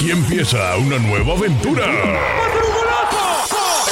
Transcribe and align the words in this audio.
Aquí 0.00 0.12
empieza 0.12 0.78
una 0.78 0.98
nueva 0.98 1.34
aventura. 1.34 1.84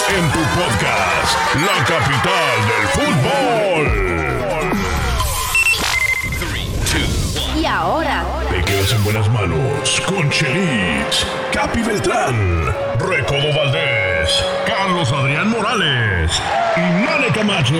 En 0.09 0.33
tu 0.33 0.41
podcast, 0.59 1.37
la 1.55 1.85
capital 1.85 2.57
del 2.71 2.89
fútbol. 2.97 3.87
Y 7.55 7.67
ahora, 7.67 8.25
Te 8.51 8.65
quedas 8.65 8.93
en 8.93 9.05
buenas 9.05 9.29
manos 9.29 10.01
con 10.07 10.31
Chelis, 10.31 11.27
Capi 11.53 11.83
Beltrán, 11.83 12.75
Recodo 12.99 13.55
Valdés, 13.55 14.43
Carlos 14.67 15.13
Adrián 15.13 15.51
Morales 15.51 16.41
y 16.75 16.81
Mane 16.81 17.29
Camacho. 17.35 17.75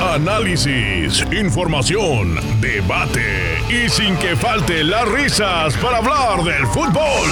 Análisis, 0.00 1.24
información, 1.32 2.38
debate 2.60 3.58
y 3.70 3.88
sin 3.88 4.14
que 4.18 4.36
falte 4.36 4.84
las 4.84 5.08
risas 5.08 5.74
para 5.78 5.96
hablar 5.96 6.44
del 6.44 6.66
fútbol. 6.66 7.30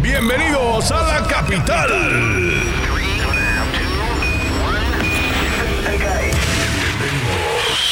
Bienvenidos 0.00 0.90
a 0.90 1.02
la 1.02 1.26
capital. 1.28 1.88
Bienvenidos 1.90 3.18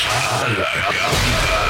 a 0.08 0.48
la 0.48 0.64
capital. 0.88 1.60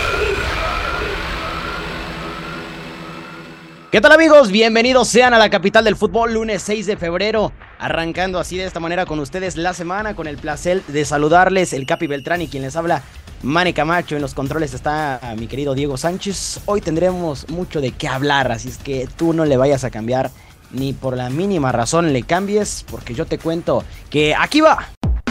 ¿Qué 3.90 4.00
tal 4.00 4.12
amigos? 4.12 4.52
Bienvenidos 4.52 5.08
sean 5.08 5.34
a 5.34 5.38
la 5.38 5.50
capital 5.50 5.82
del 5.84 5.96
fútbol, 5.96 6.34
lunes 6.34 6.62
6 6.62 6.86
de 6.86 6.96
febrero, 6.96 7.52
arrancando 7.80 8.38
así 8.38 8.58
de 8.58 8.66
esta 8.66 8.78
manera 8.78 9.06
con 9.06 9.18
ustedes 9.18 9.56
la 9.56 9.72
semana, 9.72 10.14
con 10.14 10.26
el 10.26 10.36
placer 10.36 10.84
de 10.86 11.04
saludarles 11.04 11.72
el 11.72 11.86
Capi 11.86 12.06
Beltrán 12.06 12.42
y 12.42 12.48
quien 12.48 12.62
les 12.62 12.76
habla, 12.76 13.02
Mane 13.42 13.72
Camacho, 13.72 14.16
en 14.16 14.22
los 14.22 14.34
controles 14.34 14.74
está 14.74 15.16
a 15.16 15.34
mi 15.34 15.46
querido 15.46 15.74
Diego 15.74 15.96
Sánchez, 15.96 16.60
hoy 16.66 16.82
tendremos 16.82 17.48
mucho 17.48 17.80
de 17.80 17.92
qué 17.92 18.06
hablar, 18.06 18.52
así 18.52 18.68
es 18.68 18.76
que 18.76 19.08
tú 19.16 19.32
no 19.32 19.46
le 19.46 19.56
vayas 19.56 19.82
a 19.84 19.90
cambiar, 19.90 20.30
ni 20.70 20.92
por 20.92 21.16
la 21.16 21.30
mínima 21.30 21.72
razón 21.72 22.12
le 22.12 22.22
cambies, 22.22 22.84
porque 22.90 23.14
yo 23.14 23.24
te 23.24 23.38
cuento 23.38 23.82
que 24.10 24.34
aquí 24.34 24.60
va. 24.60 24.90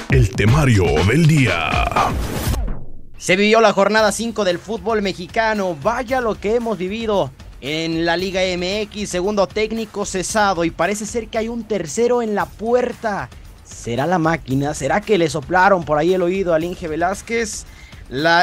El 0.10 0.32
temario 0.32 0.86
del 1.06 1.28
día. 1.28 1.86
Se 3.18 3.36
vivió 3.36 3.62
la 3.62 3.74
jornada 3.74 4.12
5 4.12 4.44
del 4.44 4.58
fútbol 4.58 5.02
mexicano. 5.02 5.78
Vaya 5.84 6.20
lo 6.20 6.40
que 6.40 6.56
hemos 6.56 6.78
vivido 6.78 7.32
en 7.62 8.06
la 8.06 8.18
Liga 8.18 8.42
MX. 8.42 9.10
Segundo 9.10 9.48
técnico 9.48 10.06
cesado 10.06 10.64
y 10.64 10.72
parece 10.72 11.06
ser 11.06 11.28
que 11.28 11.38
hay 11.38 11.48
un 11.48 11.64
tercero 11.64 12.22
en 12.22 12.36
la 12.36 12.46
puerta. 12.46 13.30
¿Será 13.64 14.08
la 14.08 14.18
máquina? 14.18 14.74
¿Será 14.74 15.02
que 15.02 15.18
le 15.18 15.30
soplaron 15.30 15.84
por 15.84 15.98
ahí 15.98 16.14
el 16.14 16.22
oído 16.22 16.54
al 16.54 16.64
Inge 16.64 16.88
Velázquez? 16.88 17.66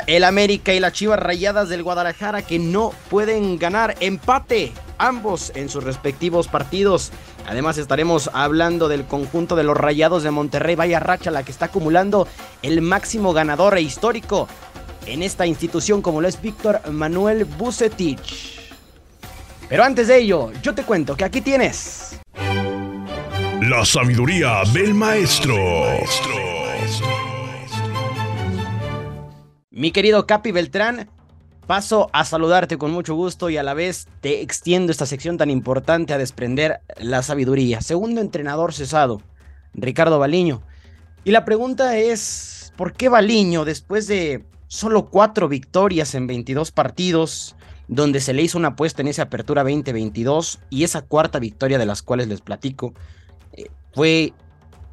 El 0.07 0.23
América 0.23 0.73
y 0.75 0.81
las 0.81 0.93
Chivas 0.93 1.19
Rayadas 1.19 1.69
del 1.69 1.83
Guadalajara 1.83 2.43
que 2.43 2.61
no 2.61 2.93
pueden 3.11 3.59
ganar 3.59 3.97
empate 3.99 4.73
ambos 4.99 5.51
en 5.57 5.69
sus 5.69 5.83
respectivos 5.83 6.47
partidos. 6.47 7.11
Además 7.49 7.77
estaremos 7.77 8.31
hablando 8.33 8.89
del 8.89 9.05
conjunto 9.05 9.57
de 9.57 9.65
los 9.65 9.77
Rayados 9.77 10.23
de 10.23 10.31
Monterrey, 10.31 10.77
vaya 10.77 11.01
racha 11.01 11.33
la 11.33 11.43
que 11.43 11.51
está 11.51 11.67
acumulando 11.67 12.29
el 12.63 12.81
máximo 12.81 13.33
ganador 13.33 13.77
e 13.77 13.83
histórico 13.83 14.47
en 15.07 15.25
esta 15.25 15.47
institución 15.47 16.01
como 16.01 16.21
lo 16.21 16.29
es 16.29 16.41
Víctor 16.41 16.81
Manuel 16.91 17.45
Bucetich. 17.45 18.56
Pero 19.69 19.83
antes 19.83 20.07
de 20.07 20.19
ello, 20.19 20.53
yo 20.63 20.75
te 20.75 20.85
cuento 20.85 21.17
que 21.17 21.25
aquí 21.25 21.41
tienes 21.41 22.21
La 23.63 23.85
sabiduría 23.85 24.63
del 24.73 24.95
maestro. 24.95 25.57
Mi 29.71 29.91
querido 29.91 30.25
Capi 30.27 30.53
Beltrán, 30.53 31.11
paso 31.67 32.09
a 32.13 32.25
saludarte 32.25 32.79
con 32.79 32.93
mucho 32.93 33.17
gusto 33.17 33.51
y 33.51 33.57
a 33.57 33.65
la 33.65 33.75
vez 33.75 34.07
te 34.21 34.41
extiendo 34.41 34.93
esta 34.93 35.05
sección 35.05 35.37
tan 35.37 35.51
importante 35.51 36.15
a 36.15 36.19
desprender 36.19 36.81
la 36.99 37.23
sabiduría. 37.25 37.81
Segundo 37.81 38.21
entrenador 38.21 38.73
cesado, 38.73 39.21
Ricardo 39.75 40.21
Baliño. 40.21 40.63
Y 41.25 41.33
la 41.33 41.45
pregunta 41.45 41.97
es, 41.97 42.73
¿por 42.77 42.93
qué 42.93 43.09
Baliño, 43.09 43.65
después 43.65 44.07
de 44.07 44.45
solo 44.69 45.11
cuatro 45.11 45.49
victorias 45.49 46.15
en 46.15 46.29
22 46.29 46.71
partidos, 46.71 47.56
donde 47.89 48.21
se 48.21 48.33
le 48.33 48.43
hizo 48.43 48.59
una 48.59 48.69
apuesta 48.69 49.03
en 49.03 49.09
esa 49.09 49.23
apertura 49.23 49.63
2022 49.63 50.61
y 50.71 50.85
esa 50.85 51.03
cuarta 51.03 51.39
victoria 51.39 51.79
de 51.79 51.87
las 51.87 52.03
cuales 52.03 52.29
les 52.29 52.41
platico, 52.41 52.95
eh, 53.53 53.67
fue 53.93 54.33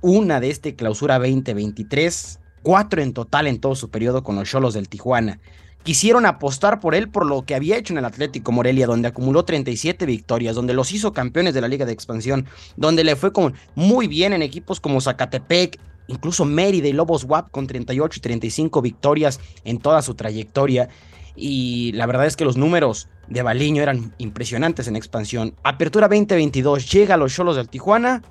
una 0.01 0.39
de 0.39 0.49
este 0.49 0.75
clausura 0.75 1.17
2023, 1.17 2.39
cuatro 2.61 3.01
en 3.01 3.13
total 3.13 3.47
en 3.47 3.59
todo 3.59 3.75
su 3.75 3.89
periodo 3.89 4.23
con 4.23 4.35
los 4.35 4.49
Cholos 4.49 4.73
del 4.73 4.89
Tijuana. 4.89 5.39
Quisieron 5.83 6.25
apostar 6.25 6.79
por 6.79 6.95
él 6.95 7.09
por 7.09 7.25
lo 7.25 7.43
que 7.43 7.55
había 7.55 7.77
hecho 7.77 7.93
en 7.93 7.97
el 7.97 8.05
Atlético 8.05 8.53
Morelia, 8.53 8.87
donde 8.87 9.09
acumuló 9.09 9.43
37 9.43 10.05
victorias, 10.05 10.55
donde 10.55 10.73
los 10.73 10.93
hizo 10.93 11.11
campeones 11.11 11.53
de 11.53 11.59
la 11.59 11.67
Liga 11.67 11.85
de 11.85 11.91
Expansión, 11.91 12.45
donde 12.77 13.03
le 13.03 13.17
fue 13.17 13.33
con 13.33 13.53
muy 13.75 14.07
bien 14.07 14.31
en 14.31 14.41
equipos 14.41 14.79
como 14.79 15.01
Zacatepec, 15.01 15.79
incluso 16.07 16.45
Mérida 16.45 16.87
y 16.87 16.93
Lobos 16.93 17.25
WAP 17.25 17.51
con 17.51 17.67
38 17.67 18.17
y 18.17 18.21
35 18.21 18.81
victorias 18.81 19.41
en 19.65 19.79
toda 19.79 20.01
su 20.01 20.15
trayectoria. 20.15 20.87
Y 21.35 21.91
la 21.93 22.05
verdad 22.05 22.25
es 22.25 22.35
que 22.35 22.45
los 22.45 22.57
números 22.57 23.09
de 23.27 23.41
Baliño 23.41 23.81
eran 23.81 24.13
impresionantes 24.17 24.87
en 24.87 24.95
expansión. 24.95 25.55
Apertura 25.63 26.07
2022 26.07 26.91
llega 26.91 27.15
a 27.15 27.17
los 27.17 27.33
Cholos 27.33 27.55
del 27.55 27.69
Tijuana 27.69 28.21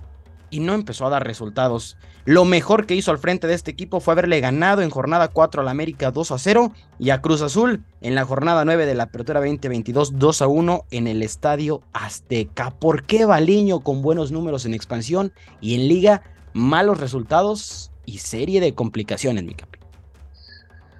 y 0.50 0.60
no 0.60 0.74
empezó 0.74 1.06
a 1.06 1.10
dar 1.10 1.26
resultados. 1.26 1.96
Lo 2.24 2.44
mejor 2.44 2.86
que 2.86 2.94
hizo 2.94 3.10
al 3.10 3.18
frente 3.18 3.48
de 3.48 3.54
este 3.54 3.72
equipo 3.72 3.98
fue 3.98 4.12
haberle 4.12 4.38
ganado 4.38 4.82
en 4.82 4.90
jornada 4.90 5.28
4 5.28 5.62
al 5.62 5.68
América 5.68 6.12
2 6.12 6.30
a 6.30 6.38
0 6.38 6.72
y 7.00 7.10
a 7.10 7.20
Cruz 7.20 7.42
Azul 7.42 7.84
en 8.00 8.14
la 8.14 8.24
jornada 8.24 8.64
9 8.64 8.86
de 8.86 8.94
la 8.94 9.04
Apertura 9.04 9.40
2022 9.40 10.18
2 10.18 10.42
a 10.42 10.46
1 10.46 10.84
en 10.92 11.08
el 11.08 11.22
Estadio 11.22 11.82
Azteca. 11.92 12.70
¿Por 12.70 13.04
qué 13.04 13.24
Baliño 13.24 13.80
con 13.80 14.02
buenos 14.02 14.30
números 14.30 14.66
en 14.66 14.74
expansión 14.74 15.32
y 15.60 15.74
en 15.74 15.88
liga 15.88 16.22
malos 16.52 17.00
resultados 17.00 17.90
y 18.04 18.18
serie 18.18 18.60
de 18.60 18.74
complicaciones, 18.74 19.42
mi 19.42 19.54
capi? 19.54 19.81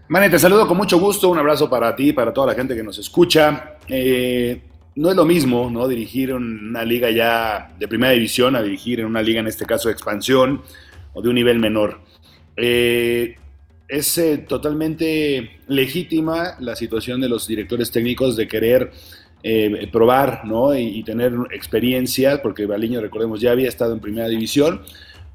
Mane, 0.08 0.28
te 0.28 0.38
saludo 0.38 0.66
con 0.66 0.76
mucho 0.76 0.98
gusto, 0.98 1.30
un 1.30 1.38
abrazo 1.38 1.70
para 1.70 1.94
ti, 1.94 2.12
para 2.12 2.32
toda 2.32 2.48
la 2.48 2.54
gente 2.54 2.74
que 2.74 2.82
nos 2.82 2.98
escucha. 2.98 3.76
Eh, 3.88 4.60
no 4.96 5.10
es 5.10 5.16
lo 5.16 5.24
mismo, 5.24 5.70
¿no? 5.70 5.86
Dirigir 5.88 6.34
una 6.34 6.84
liga 6.84 7.10
ya 7.10 7.72
de 7.78 7.88
primera 7.88 8.12
división 8.12 8.56
a 8.56 8.62
dirigir 8.62 9.00
en 9.00 9.06
una 9.06 9.22
liga, 9.22 9.40
en 9.40 9.46
este 9.46 9.64
caso 9.64 9.88
de 9.88 9.94
expansión 9.94 10.62
o 11.14 11.22
de 11.22 11.28
un 11.28 11.36
nivel 11.36 11.58
menor. 11.60 12.00
Eh, 12.56 13.36
es 13.88 14.18
eh, 14.18 14.38
totalmente 14.38 15.60
legítima 15.68 16.56
la 16.58 16.74
situación 16.74 17.20
de 17.20 17.28
los 17.28 17.46
directores 17.46 17.90
técnicos 17.90 18.36
de 18.36 18.48
querer 18.48 18.90
probar, 19.90 20.44
¿no? 20.44 20.72
Y, 20.76 20.98
y 20.98 21.02
tener 21.02 21.32
experiencias, 21.50 22.38
porque 22.40 22.66
Baliño, 22.66 23.00
recordemos, 23.00 23.40
ya 23.40 23.50
había 23.50 23.68
estado 23.68 23.92
en 23.92 23.98
primera 23.98 24.28
división, 24.28 24.82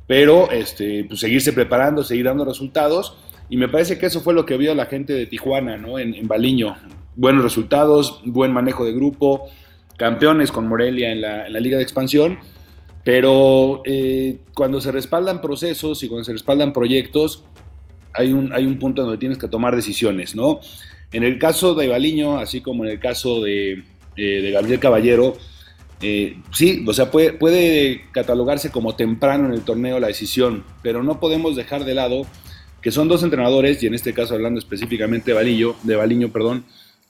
pero 0.08 0.50
este, 0.50 1.04
pues, 1.04 1.20
seguirse 1.20 1.52
preparando, 1.52 2.04
seguir 2.04 2.26
dando 2.26 2.46
resultados. 2.46 3.18
Y 3.50 3.58
me 3.58 3.70
parece 3.70 3.98
que 3.98 4.08
eso 4.08 4.22
fue 4.22 4.34
lo 4.34 4.46
que 4.46 4.58
vio 4.58 4.76
la 4.76 4.88
gente 4.88 5.14
de 5.14 5.26
Tijuana, 5.26 5.78
¿no? 5.78 6.00
En, 6.00 6.14
en 6.14 6.28
Baliño. 6.28 6.76
Buenos 7.16 7.44
resultados, 7.44 8.22
buen 8.26 8.52
manejo 8.52 8.86
de 8.86 8.94
grupo, 8.94 9.50
campeones 9.98 10.52
con 10.52 10.68
Morelia 10.68 11.12
en 11.12 11.22
la, 11.22 11.50
Liga 11.60 11.78
de 11.78 11.84
Expansión. 11.84 12.40
Pero 13.04 13.82
eh, 13.86 14.40
cuando 14.54 14.82
se 14.82 14.92
respaldan 14.92 15.42
procesos 15.42 16.04
y 16.04 16.10
cuando 16.10 16.26
se 16.26 16.34
respaldan 16.34 16.74
proyectos, 16.74 17.46
hay 18.14 18.34
un, 18.34 18.52
hay 18.52 18.66
un 18.66 18.80
punto 18.80 19.04
donde 19.04 19.18
tienes 19.18 19.38
que 19.38 19.48
tomar 19.48 19.76
decisiones, 19.76 20.36
¿no? 20.36 20.60
En 21.14 21.24
el 21.24 21.40
caso 21.40 21.74
de 21.74 21.88
Baliño, 21.88 22.38
así 22.38 22.60
como 22.60 22.84
en 22.84 22.92
el 22.92 23.00
caso 23.00 23.42
de, 23.42 23.84
eh, 24.18 24.52
Gabriel 24.52 24.80
Caballero, 24.80 25.38
eh, 26.02 26.38
sí, 26.52 26.84
o 26.86 26.94
sea, 26.94 27.10
puede, 27.10 27.32
puede 27.32 28.02
catalogarse 28.12 28.72
como 28.72 28.96
temprano 28.96 29.48
en 29.48 29.54
el 29.54 29.62
torneo 29.62 30.02
la 30.02 30.08
decisión, 30.08 30.66
pero 30.84 31.02
no 31.02 31.20
podemos 31.22 31.56
dejar 31.56 31.86
de 31.86 31.96
lado 31.96 32.28
que 32.88 32.92
son 32.94 33.10
dos 33.10 33.22
entrenadores, 33.22 33.84
y 33.84 33.88
en 33.88 33.96
este 33.96 34.14
caso 34.14 34.34
hablando 34.34 34.60
específicamente 34.60 35.32
de 35.32 35.36
Baliño, 35.36 35.76
de 35.84 35.98
Baliño 35.98 36.32
perdón, 36.32 36.64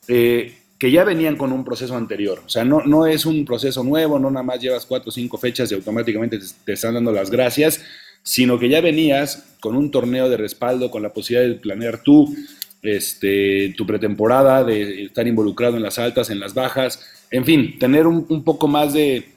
eh, 0.08 0.56
que 0.76 0.90
ya 0.90 1.04
venían 1.04 1.36
con 1.36 1.52
un 1.52 1.64
proceso 1.64 1.96
anterior. 1.96 2.42
O 2.44 2.48
sea, 2.48 2.64
no, 2.64 2.80
no 2.84 3.06
es 3.06 3.24
un 3.24 3.44
proceso 3.44 3.84
nuevo, 3.84 4.18
no 4.18 4.28
nada 4.28 4.42
más 4.42 4.60
llevas 4.60 4.84
cuatro 4.86 5.10
o 5.10 5.12
cinco 5.12 5.38
fechas 5.38 5.70
y 5.70 5.76
automáticamente 5.76 6.36
te, 6.40 6.46
te 6.64 6.72
están 6.72 6.94
dando 6.94 7.12
las 7.12 7.30
gracias, 7.30 7.80
sino 8.24 8.58
que 8.58 8.68
ya 8.68 8.80
venías 8.80 9.54
con 9.60 9.76
un 9.76 9.92
torneo 9.92 10.28
de 10.28 10.36
respaldo, 10.36 10.90
con 10.90 11.04
la 11.04 11.12
posibilidad 11.12 11.48
de 11.48 11.60
planear 11.60 12.02
tú 12.02 12.34
este, 12.82 13.72
tu 13.76 13.86
pretemporada, 13.86 14.64
de 14.64 15.04
estar 15.04 15.28
involucrado 15.28 15.76
en 15.76 15.84
las 15.84 16.00
altas, 16.00 16.28
en 16.30 16.40
las 16.40 16.54
bajas, 16.54 16.98
en 17.30 17.44
fin, 17.44 17.78
tener 17.78 18.08
un, 18.08 18.26
un 18.28 18.42
poco 18.42 18.66
más 18.66 18.94
de, 18.94 19.28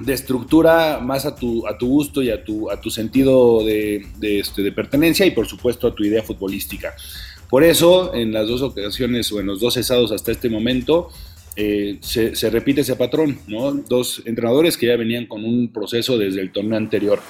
de 0.00 0.12
estructura 0.12 1.00
más 1.00 1.26
a 1.26 1.34
tu, 1.34 1.66
a 1.66 1.76
tu 1.76 1.88
gusto 1.88 2.22
y 2.22 2.30
a 2.30 2.44
tu, 2.44 2.70
a 2.70 2.80
tu 2.80 2.90
sentido 2.90 3.64
de, 3.64 4.06
este, 4.20 4.62
de 4.62 4.72
pertenencia 4.72 5.26
y 5.26 5.32
por 5.32 5.46
supuesto 5.46 5.88
a 5.88 5.94
tu 5.94 6.04
idea 6.04 6.22
futbolística. 6.22 6.94
Por 7.48 7.64
eso, 7.64 8.14
en 8.14 8.32
las 8.32 8.46
dos 8.46 8.62
ocasiones 8.62 9.32
o 9.32 9.40
en 9.40 9.46
los 9.46 9.60
dos 9.60 9.74
cesados 9.74 10.12
hasta 10.12 10.30
este 10.30 10.50
momento, 10.50 11.08
eh, 11.56 11.98
se, 12.00 12.36
se, 12.36 12.50
repite 12.50 12.82
ese 12.82 12.94
patrón, 12.94 13.38
¿no? 13.48 13.72
Dos 13.72 14.22
entrenadores 14.26 14.76
que 14.76 14.86
ya 14.86 14.96
venían 14.96 15.26
con 15.26 15.44
un 15.44 15.72
proceso 15.72 16.16
desde 16.18 16.40
el 16.40 16.52
torneo 16.52 16.76
anterior. 16.76 17.20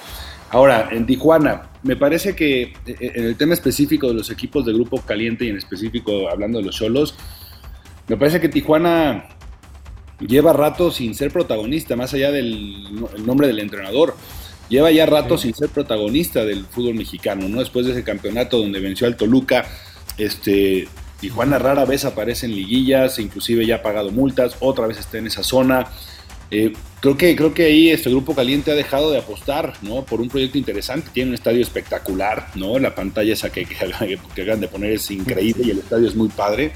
Ahora, 0.51 0.89
en 0.91 1.05
Tijuana, 1.05 1.69
me 1.83 1.95
parece 1.95 2.35
que 2.35 2.73
eh, 2.85 2.95
en 2.99 3.25
el 3.25 3.37
tema 3.37 3.53
específico 3.53 4.07
de 4.07 4.15
los 4.15 4.29
equipos 4.29 4.65
de 4.65 4.73
grupo 4.73 5.01
caliente 5.01 5.45
y 5.45 5.49
en 5.49 5.57
específico 5.57 6.29
hablando 6.29 6.59
de 6.59 6.65
los 6.65 6.75
solos, 6.75 7.15
me 8.07 8.17
parece 8.17 8.41
que 8.41 8.49
Tijuana 8.49 9.29
lleva 10.19 10.53
rato 10.53 10.91
sin 10.91 11.15
ser 11.15 11.31
protagonista, 11.31 11.95
más 11.95 12.13
allá 12.13 12.31
del 12.31 12.83
nombre 13.25 13.47
del 13.47 13.59
entrenador. 13.59 14.15
Lleva 14.69 14.91
ya 14.91 15.05
rato 15.05 15.37
sin 15.37 15.55
ser 15.55 15.69
protagonista 15.69 16.45
del 16.45 16.65
fútbol 16.65 16.93
mexicano, 16.93 17.49
¿no? 17.49 17.59
Después 17.59 17.87
de 17.87 17.93
ese 17.93 18.03
campeonato 18.03 18.59
donde 18.59 18.79
venció 18.79 19.07
al 19.07 19.17
Toluca, 19.17 19.65
este, 20.17 20.87
Tijuana 21.19 21.57
rara 21.57 21.85
vez 21.85 22.05
aparece 22.05 22.45
en 22.45 22.55
liguillas, 22.55 23.17
inclusive 23.19 23.65
ya 23.65 23.77
ha 23.77 23.81
pagado 23.81 24.11
multas, 24.11 24.55
otra 24.59 24.85
vez 24.87 24.99
está 24.99 25.17
en 25.17 25.27
esa 25.27 25.43
zona. 25.43 25.87
Eh, 26.51 26.73
creo, 26.99 27.17
que, 27.17 27.35
creo 27.35 27.53
que 27.53 27.65
ahí 27.65 27.89
este 27.89 28.09
grupo 28.09 28.33
caliente 28.33 28.71
ha 28.71 28.75
dejado 28.75 29.11
de 29.11 29.19
apostar 29.19 29.73
¿no? 29.81 30.03
por 30.03 30.21
un 30.21 30.29
proyecto 30.29 30.57
interesante. 30.57 31.09
Tiene 31.13 31.29
un 31.29 31.35
estadio 31.35 31.61
espectacular, 31.61 32.49
¿no? 32.55 32.79
La 32.79 32.95
pantalla 32.95 33.33
esa 33.33 33.51
que, 33.51 33.65
que, 33.65 33.75
que 34.35 34.41
hagan 34.41 34.59
de 34.59 34.67
poner 34.67 34.93
es 34.93 35.09
increíble 35.11 35.63
y 35.65 35.71
el 35.71 35.79
estadio 35.79 36.07
es 36.07 36.15
muy 36.15 36.29
padre. 36.29 36.73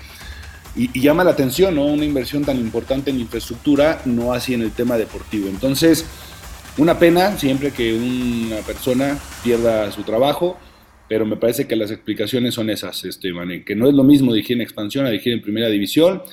Y, 0.75 0.99
llama 0.99 1.23
la 1.23 1.31
atención, 1.31 1.75
¿no? 1.75 1.85
Una 1.85 2.05
inversión 2.05 2.43
tan 2.43 2.57
importante 2.57 3.11
en 3.11 3.19
infraestructura, 3.19 4.01
no 4.05 4.33
así 4.33 4.53
en 4.53 4.61
el 4.61 4.71
tema 4.71 4.97
deportivo. 4.97 5.47
Entonces, 5.47 6.05
una 6.77 6.97
pena 6.97 7.37
siempre 7.37 7.71
que 7.71 7.93
una 7.93 8.57
persona 8.61 9.19
pierda 9.43 9.91
su 9.91 10.01
trabajo, 10.03 10.57
pero 11.07 11.25
me 11.25 11.37
parece 11.37 11.67
que 11.67 11.75
las 11.75 11.91
explicaciones 11.91 12.55
son 12.55 12.71
esas, 12.71 13.03
este, 13.05 13.31
que 13.65 13.75
no 13.75 13.87
es 13.87 13.93
lo 13.93 14.03
mismo 14.03 14.33
dirigir 14.33 14.55
en 14.57 14.61
expansión 14.61 15.05
a 15.05 15.09
dirigir 15.09 15.33
en 15.33 15.41
primera 15.41 15.67
división, 15.67 16.23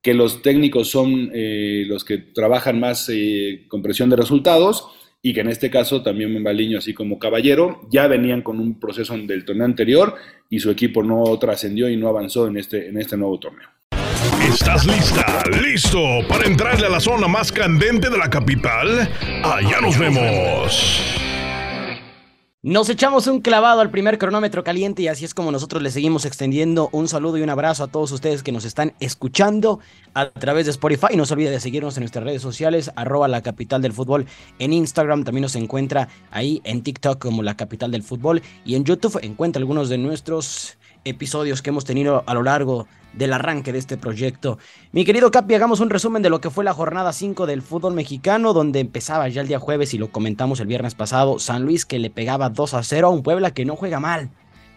que 0.00 0.14
los 0.14 0.42
técnicos 0.42 0.88
son 0.88 1.32
eh, 1.34 1.84
los 1.88 2.04
que 2.04 2.18
trabajan 2.18 2.78
más 2.78 3.10
eh, 3.12 3.64
con 3.66 3.82
presión 3.82 4.08
de 4.10 4.16
resultados 4.16 4.86
y 5.20 5.34
que 5.34 5.40
en 5.40 5.48
este 5.48 5.70
caso 5.70 6.02
también 6.02 6.32
Membaliño, 6.32 6.78
así 6.78 6.94
como 6.94 7.18
Caballero, 7.18 7.80
ya 7.90 8.06
venían 8.06 8.42
con 8.42 8.60
un 8.60 8.78
proceso 8.78 9.18
del 9.18 9.44
torneo 9.44 9.64
anterior 9.64 10.14
y 10.48 10.60
su 10.60 10.70
equipo 10.70 11.02
no 11.02 11.36
trascendió 11.38 11.88
y 11.88 11.96
no 11.96 12.08
avanzó 12.08 12.46
en 12.46 12.58
este, 12.58 12.88
en 12.88 12.98
este 12.98 13.16
nuevo 13.16 13.40
torneo. 13.40 13.77
¿Estás 14.40 14.86
lista? 14.86 15.42
¿Listo 15.62 15.98
para 16.28 16.46
entrarle 16.46 16.86
a 16.86 16.90
la 16.90 17.00
zona 17.00 17.26
más 17.26 17.50
candente 17.50 18.08
de 18.08 18.16
la 18.16 18.30
capital? 18.30 19.10
Allá 19.42 19.80
nos 19.80 19.98
vemos. 19.98 21.18
Nos 22.62 22.88
echamos 22.88 23.26
un 23.26 23.40
clavado 23.40 23.80
al 23.80 23.90
primer 23.90 24.18
cronómetro 24.18 24.62
caliente 24.62 25.02
y 25.02 25.08
así 25.08 25.24
es 25.24 25.34
como 25.34 25.50
nosotros 25.50 25.82
le 25.82 25.90
seguimos 25.90 26.24
extendiendo 26.24 26.88
un 26.92 27.08
saludo 27.08 27.38
y 27.38 27.42
un 27.42 27.50
abrazo 27.50 27.84
a 27.84 27.88
todos 27.88 28.12
ustedes 28.12 28.42
que 28.42 28.52
nos 28.52 28.64
están 28.64 28.94
escuchando 29.00 29.80
a 30.14 30.30
través 30.30 30.66
de 30.66 30.72
Spotify. 30.72 31.16
No 31.16 31.24
se 31.26 31.34
olvide 31.34 31.50
de 31.50 31.60
seguirnos 31.60 31.96
en 31.96 32.02
nuestras 32.02 32.24
redes 32.24 32.42
sociales, 32.42 32.92
arroba 32.94 33.26
la 33.26 33.42
capital 33.42 33.82
del 33.82 33.92
fútbol 33.92 34.26
en 34.58 34.72
Instagram. 34.72 35.24
También 35.24 35.42
nos 35.42 35.56
encuentra 35.56 36.08
ahí 36.30 36.60
en 36.64 36.82
TikTok 36.82 37.18
como 37.18 37.42
la 37.42 37.56
capital 37.56 37.90
del 37.90 38.02
fútbol 38.02 38.42
y 38.64 38.76
en 38.76 38.84
YouTube 38.84 39.18
encuentra 39.22 39.60
algunos 39.60 39.88
de 39.88 39.98
nuestros 39.98 40.78
episodios 41.08 41.62
que 41.62 41.70
hemos 41.70 41.84
tenido 41.84 42.24
a 42.26 42.34
lo 42.34 42.42
largo 42.42 42.86
del 43.12 43.32
arranque 43.32 43.72
de 43.72 43.78
este 43.78 43.96
proyecto. 43.96 44.58
Mi 44.92 45.04
querido 45.04 45.30
Capi, 45.30 45.54
hagamos 45.54 45.80
un 45.80 45.90
resumen 45.90 46.22
de 46.22 46.30
lo 46.30 46.40
que 46.40 46.50
fue 46.50 46.64
la 46.64 46.74
jornada 46.74 47.12
5 47.12 47.46
del 47.46 47.62
fútbol 47.62 47.94
mexicano, 47.94 48.52
donde 48.52 48.80
empezaba 48.80 49.28
ya 49.28 49.40
el 49.40 49.48
día 49.48 49.58
jueves 49.58 49.94
y 49.94 49.98
lo 49.98 50.10
comentamos 50.10 50.60
el 50.60 50.66
viernes 50.66 50.94
pasado, 50.94 51.38
San 51.38 51.64
Luis 51.64 51.86
que 51.86 51.98
le 51.98 52.10
pegaba 52.10 52.50
2 52.50 52.74
a 52.74 52.82
0 52.82 53.06
a 53.08 53.10
un 53.10 53.22
Puebla 53.22 53.52
que 53.52 53.64
no 53.64 53.76
juega 53.76 54.00
mal. 54.00 54.30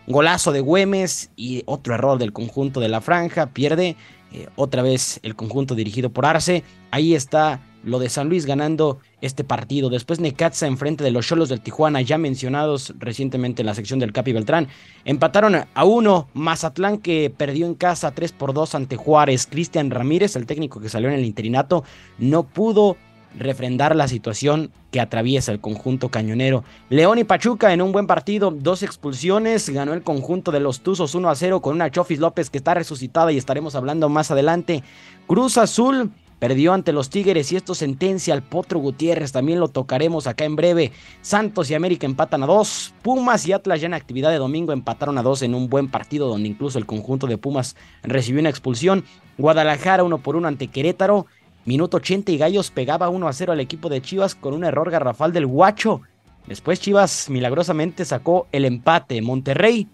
Golazo 0.08 0.52
de 0.52 0.62
Güemes 0.62 1.32
y 1.36 1.64
otro 1.66 1.94
error 1.94 2.18
del 2.18 2.34
conjunto 2.34 2.80
de 2.80 2.90
la 2.90 3.02
franja, 3.02 3.48
pierde 3.48 3.96
eh, 4.34 4.48
otra 4.56 4.82
vez 4.82 5.20
el 5.24 5.36
conjunto 5.36 5.76
dirigido 5.76 6.10
por 6.10 6.26
Arce. 6.26 6.64
Ahí 6.90 7.14
está 7.14 7.60
lo 7.84 8.00
de 8.00 8.10
San 8.10 8.30
Luis 8.30 8.46
ganando 8.46 9.00
este 9.22 9.44
partido. 9.44 9.90
Después 9.90 10.20
Necaxa 10.20 10.68
enfrente 10.68 11.04
de 11.04 11.12
los 11.12 11.28
Cholos 11.28 11.50
del 11.50 11.62
Tijuana, 11.62 12.02
ya 12.02 12.18
mencionados 12.18 12.94
recientemente 12.98 13.62
en 13.62 13.66
la 13.66 13.76
sección 13.76 14.00
del 14.00 14.14
Capi 14.14 14.34
Beltrán. 14.34 14.68
Empataron 15.06 15.56
a 15.74 15.86
uno. 15.86 16.30
Mazatlán 16.34 16.98
que 16.98 17.34
perdió 17.36 17.66
en 17.66 17.76
casa 17.76 18.12
3 18.12 18.32
por 18.34 18.54
2 18.54 18.76
ante 18.76 18.98
Juárez. 18.98 19.48
Cristian 19.48 19.92
Ramírez, 19.92 20.36
el 20.36 20.46
técnico 20.46 20.80
que 20.80 20.90
salió 20.90 21.10
en 21.10 21.16
el 21.16 21.26
interinato, 21.26 21.84
no 22.18 22.44
pudo 22.44 22.98
refrendar 23.38 23.96
la 23.96 24.08
situación 24.08 24.72
que 24.92 25.00
atraviesa 25.00 25.52
el 25.52 25.62
conjunto 25.62 26.10
cañonero. 26.10 26.64
León 26.90 27.18
y 27.18 27.24
Pachuca 27.24 27.74
en 27.74 27.82
un 27.82 27.92
buen 27.92 28.08
partido, 28.08 28.52
dos 28.52 28.84
expulsiones, 28.84 29.70
ganó 29.70 29.94
el 29.94 30.04
conjunto 30.04 30.52
de 30.52 30.60
los 30.60 30.82
Tuzos 30.82 31.16
1 31.16 31.30
a 31.30 31.36
0 31.36 31.62
con 31.62 31.76
una 31.76 31.90
Chofis 31.90 32.20
López 32.20 32.50
que 32.50 32.58
está 32.58 32.74
resucitada 32.74 33.32
y 33.32 33.38
estaremos 33.38 33.76
hablando 33.76 34.10
más 34.10 34.32
adelante. 34.32 34.84
Cruz 35.28 35.58
Azul 35.58 36.12
Perdió 36.42 36.74
ante 36.74 36.92
los 36.92 37.12
Tigres 37.12 37.52
y 37.52 37.56
esto 37.56 37.76
sentencia 37.76 38.34
al 38.34 38.42
Potro 38.42 38.80
Gutiérrez. 38.80 39.32
También 39.32 39.60
lo 39.60 39.68
tocaremos 39.68 40.26
acá 40.26 40.44
en 40.44 40.56
breve. 40.56 40.92
Santos 41.22 41.70
y 41.70 41.76
América 41.76 42.08
empatan 42.08 42.42
a 42.42 42.48
dos. 42.48 42.96
Pumas 43.04 43.46
y 43.46 43.54
Atlas 43.54 43.80
ya 43.80 43.86
en 43.86 43.94
actividad 43.94 44.32
de 44.32 44.40
domingo 44.40 44.74
empataron 44.74 45.20
a 45.20 45.22
dos 45.22 45.44
en 45.44 45.54
un 45.54 45.70
buen 45.70 45.88
partido 45.88 46.28
donde 46.28 46.50
incluso 46.50 46.80
el 46.80 46.88
conjunto 46.88 47.28
de 47.28 47.38
Pumas 47.38 47.76
recibió 48.02 48.40
una 48.40 48.50
expulsión. 48.50 49.04
Guadalajara 49.38 50.04
uno 50.04 50.18
por 50.18 50.36
uno 50.36 50.48
ante 50.48 50.66
Querétaro. 50.66 51.28
Minuto 51.66 51.98
80 51.98 52.32
y 52.32 52.38
Gallos 52.40 52.72
pegaba 52.72 53.10
1 53.10 53.28
a 53.28 53.34
0 53.34 53.52
al 53.52 53.60
equipo 53.60 53.88
de 53.88 54.02
Chivas 54.02 54.34
con 54.34 54.56
un 54.56 54.64
error 54.64 54.90
garrafal 54.90 55.34
del 55.34 55.46
Guacho. 55.46 56.02
Después 56.48 56.82
Chivas 56.82 57.30
milagrosamente 57.30 58.04
sacó 58.04 58.48
el 58.52 58.66
empate. 58.66 59.22
Monterrey 59.22 59.88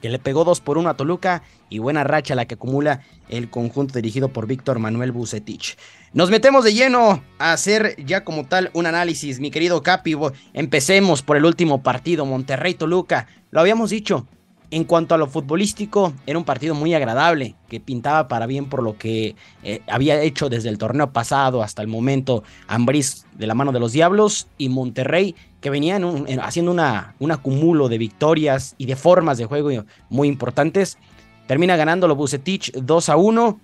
que 0.00 0.08
le 0.08 0.18
pegó 0.18 0.44
2 0.44 0.60
por 0.60 0.78
1 0.78 0.88
a 0.88 0.96
Toluca 0.96 1.42
y 1.68 1.78
buena 1.78 2.04
racha 2.04 2.34
la 2.34 2.46
que 2.46 2.54
acumula 2.54 3.02
el 3.28 3.50
conjunto 3.50 3.94
dirigido 3.94 4.28
por 4.28 4.46
Víctor 4.46 4.78
Manuel 4.78 5.12
Bucetich. 5.12 5.76
Nos 6.12 6.30
metemos 6.30 6.64
de 6.64 6.74
lleno 6.74 7.22
a 7.38 7.52
hacer 7.52 7.96
ya 8.04 8.24
como 8.24 8.46
tal 8.46 8.70
un 8.72 8.86
análisis, 8.86 9.40
mi 9.40 9.50
querido 9.50 9.82
Capi. 9.82 10.16
Empecemos 10.54 11.22
por 11.22 11.36
el 11.36 11.44
último 11.44 11.82
partido, 11.82 12.24
Monterrey-Toluca. 12.24 13.26
Lo 13.50 13.60
habíamos 13.60 13.90
dicho, 13.90 14.26
en 14.70 14.84
cuanto 14.84 15.14
a 15.14 15.18
lo 15.18 15.26
futbolístico, 15.26 16.12
era 16.26 16.38
un 16.38 16.44
partido 16.44 16.74
muy 16.74 16.92
agradable, 16.94 17.54
que 17.68 17.80
pintaba 17.80 18.28
para 18.28 18.46
bien 18.46 18.66
por 18.66 18.82
lo 18.82 18.98
que 18.98 19.36
eh, 19.62 19.80
había 19.86 20.20
hecho 20.22 20.48
desde 20.48 20.68
el 20.68 20.78
torneo 20.78 21.12
pasado 21.12 21.62
hasta 21.62 21.82
el 21.82 21.88
momento 21.88 22.42
Ambriz 22.66 23.26
de 23.34 23.46
la 23.46 23.54
mano 23.54 23.72
de 23.72 23.80
los 23.80 23.92
Diablos 23.92 24.48
y 24.58 24.68
Monterrey, 24.68 25.34
que 25.60 25.70
venían 25.70 26.04
haciendo 26.40 26.72
una, 26.72 27.14
un 27.18 27.32
acumulo 27.32 27.88
de 27.88 27.98
victorias 27.98 28.74
y 28.78 28.86
de 28.86 28.96
formas 28.96 29.38
de 29.38 29.46
juego 29.46 29.84
muy 30.08 30.28
importantes. 30.28 30.98
Termina 31.46 31.76
ganando 31.76 32.08
los 32.08 32.16
Bucetich 32.16 32.72
2 32.72 33.08
a 33.08 33.16
1 33.16 33.60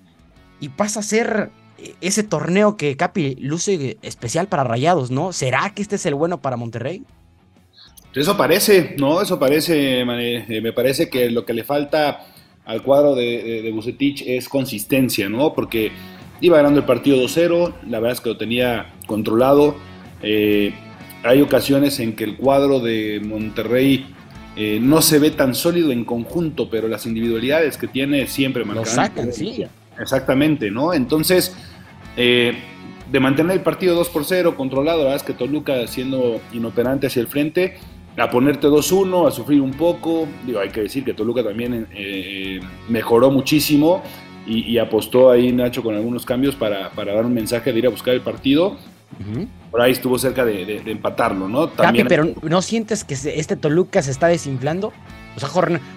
y 0.61 0.69
pasa 0.69 1.01
a 1.01 1.03
ser 1.03 1.51
eh, 1.79 1.95
ese 2.01 2.23
torneo 2.23 2.77
que 2.77 2.97
Capi 2.97 3.37
luce 3.37 3.99
especial 4.03 4.47
para 4.47 4.65
Rayados, 4.65 5.11
¿no? 5.11 5.33
¿Será 5.33 5.71
que 5.75 5.83
este 5.83 5.97
es 5.97 6.07
el 6.07 6.15
bueno 6.15 6.41
para 6.41 6.57
Monterrey? 6.57 7.05
Eso 8.15 8.37
parece, 8.37 8.95
¿no? 8.99 9.23
Eso 9.23 9.39
parece, 9.39 10.01
eh, 10.01 10.61
me 10.61 10.73
parece 10.73 11.09
que 11.09 11.31
lo 11.31 11.45
que 11.45 11.55
le 11.55 11.65
falta 11.65 12.27
al 12.65 12.83
cuadro 12.83 13.15
de, 13.15 13.63
de, 13.63 13.73
Bucetich 13.73 14.23
es 14.27 14.49
consistencia, 14.49 15.29
¿no? 15.29 15.55
Porque 15.55 15.91
iba 16.41 16.59
ganando 16.59 16.81
el 16.81 16.87
partido 16.87 17.17
2-0, 17.19 17.75
la 17.89 18.01
verdad 18.01 18.13
es 18.13 18.21
que 18.21 18.29
lo 18.29 18.37
tenía 18.37 18.93
controlado. 19.07 19.77
Eh, 20.23 20.75
hay 21.25 21.41
ocasiones 21.41 21.99
en 22.01 22.15
que 22.15 22.25
el 22.25 22.37
cuadro 22.37 22.81
de 22.81 23.21
Monterrey 23.25 24.07
eh, 24.57 24.79
no 24.81 25.01
se 25.01 25.19
ve 25.19 25.31
tan 25.31 25.55
sólido 25.55 25.91
en 25.91 26.05
conjunto, 26.05 26.69
pero 26.69 26.89
las 26.89 27.07
individualidades 27.07 27.79
que 27.79 27.89
tiene 27.89 28.27
siempre 28.27 28.65
marcan. 28.65 28.85
Lo 28.85 28.91
sacan, 28.91 29.33
sí. 29.33 29.65
Exactamente, 29.99 30.71
¿no? 30.71 30.93
Entonces, 30.93 31.55
de 32.17 33.21
mantener 33.21 33.57
el 33.57 33.63
partido 33.63 33.95
2 33.95 34.09
por 34.11 34.25
0 34.25 34.55
controlado, 34.57 34.99
la 34.99 35.05
verdad 35.05 35.17
es 35.17 35.23
que 35.23 35.33
Toluca 35.33 35.87
siendo 35.87 36.41
inoperante 36.53 37.07
hacia 37.07 37.21
el 37.21 37.29
frente, 37.29 37.79
a 38.17 38.31
ponerte 38.31 38.69
2-1, 38.69 39.29
a 39.29 39.31
sufrir 39.31 39.61
un 39.61 39.73
poco. 39.73 40.27
Digo, 40.47 40.61
hay 40.61 40.69
que 40.69 40.83
decir 40.83 41.05
que 41.05 41.15
Toluca 41.15 41.43
también 41.43 41.87
eh, 41.95 42.61
mejoró 42.89 43.31
muchísimo 43.31 44.03
y, 44.47 44.77
apostó 44.79 45.31
ahí 45.31 45.53
Nacho 45.53 45.83
con 45.83 45.95
algunos 45.95 46.27
cambios 46.27 46.57
para, 46.57 46.91
dar 46.91 47.25
un 47.25 47.33
mensaje 47.33 47.73
de 47.73 47.79
ir 47.79 47.87
a 47.87 47.91
buscar 47.91 48.15
el 48.15 48.21
partido. 48.21 48.77
Por 49.71 49.81
ahí 49.81 49.93
estuvo 49.93 50.19
cerca 50.19 50.45
de, 50.45 50.83
empatarlo, 50.87 51.49
¿no? 51.49 51.69
También... 51.69 52.09
pero 52.09 52.27
¿no 52.43 52.61
sientes 52.61 53.05
que 53.05 53.15
este 53.15 53.57
Toluca 53.57 54.03
se 54.03 54.11
está 54.11 54.27
desinflando? 54.27 54.93
O 55.37 55.41
sea, 55.41 55.49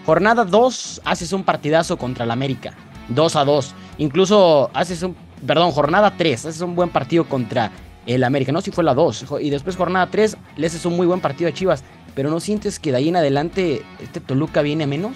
jornada 0.06 0.46
2 0.46 1.02
haces 1.04 1.34
un 1.34 1.44
partidazo 1.44 1.98
contra 1.98 2.26
el 2.26 2.32
América, 2.32 2.74
2 3.10 3.36
a 3.36 3.46
2. 3.46 3.74
Incluso 3.98 4.70
haces 4.74 5.02
un, 5.04 5.16
perdón, 5.46 5.72
jornada 5.72 6.14
3, 6.16 6.46
haces 6.46 6.62
un 6.62 6.76
buen 6.76 6.90
partido 6.90 7.26
contra 7.26 7.72
el 8.06 8.24
América. 8.24 8.52
No, 8.52 8.62
si 8.62 8.72
fue 8.72 8.84
la 8.84 8.94
2. 8.94 9.26
Y 9.42 9.50
después 9.50 9.76
jornada 9.76 10.08
3, 10.10 10.38
le 10.58 10.68
haces 10.68 10.86
un 10.86 10.96
muy 10.96 11.08
buen 11.08 11.20
partido 11.20 11.50
a 11.50 11.54
Chivas 11.54 11.84
pero 12.16 12.30
¿no 12.30 12.40
sientes 12.40 12.80
que 12.80 12.92
de 12.92 12.98
ahí 12.98 13.10
en 13.10 13.18
adelante 13.18 13.84
este 14.02 14.22
Toluca 14.22 14.62
viene 14.62 14.86
a 14.86 14.88
menos? 14.88 15.16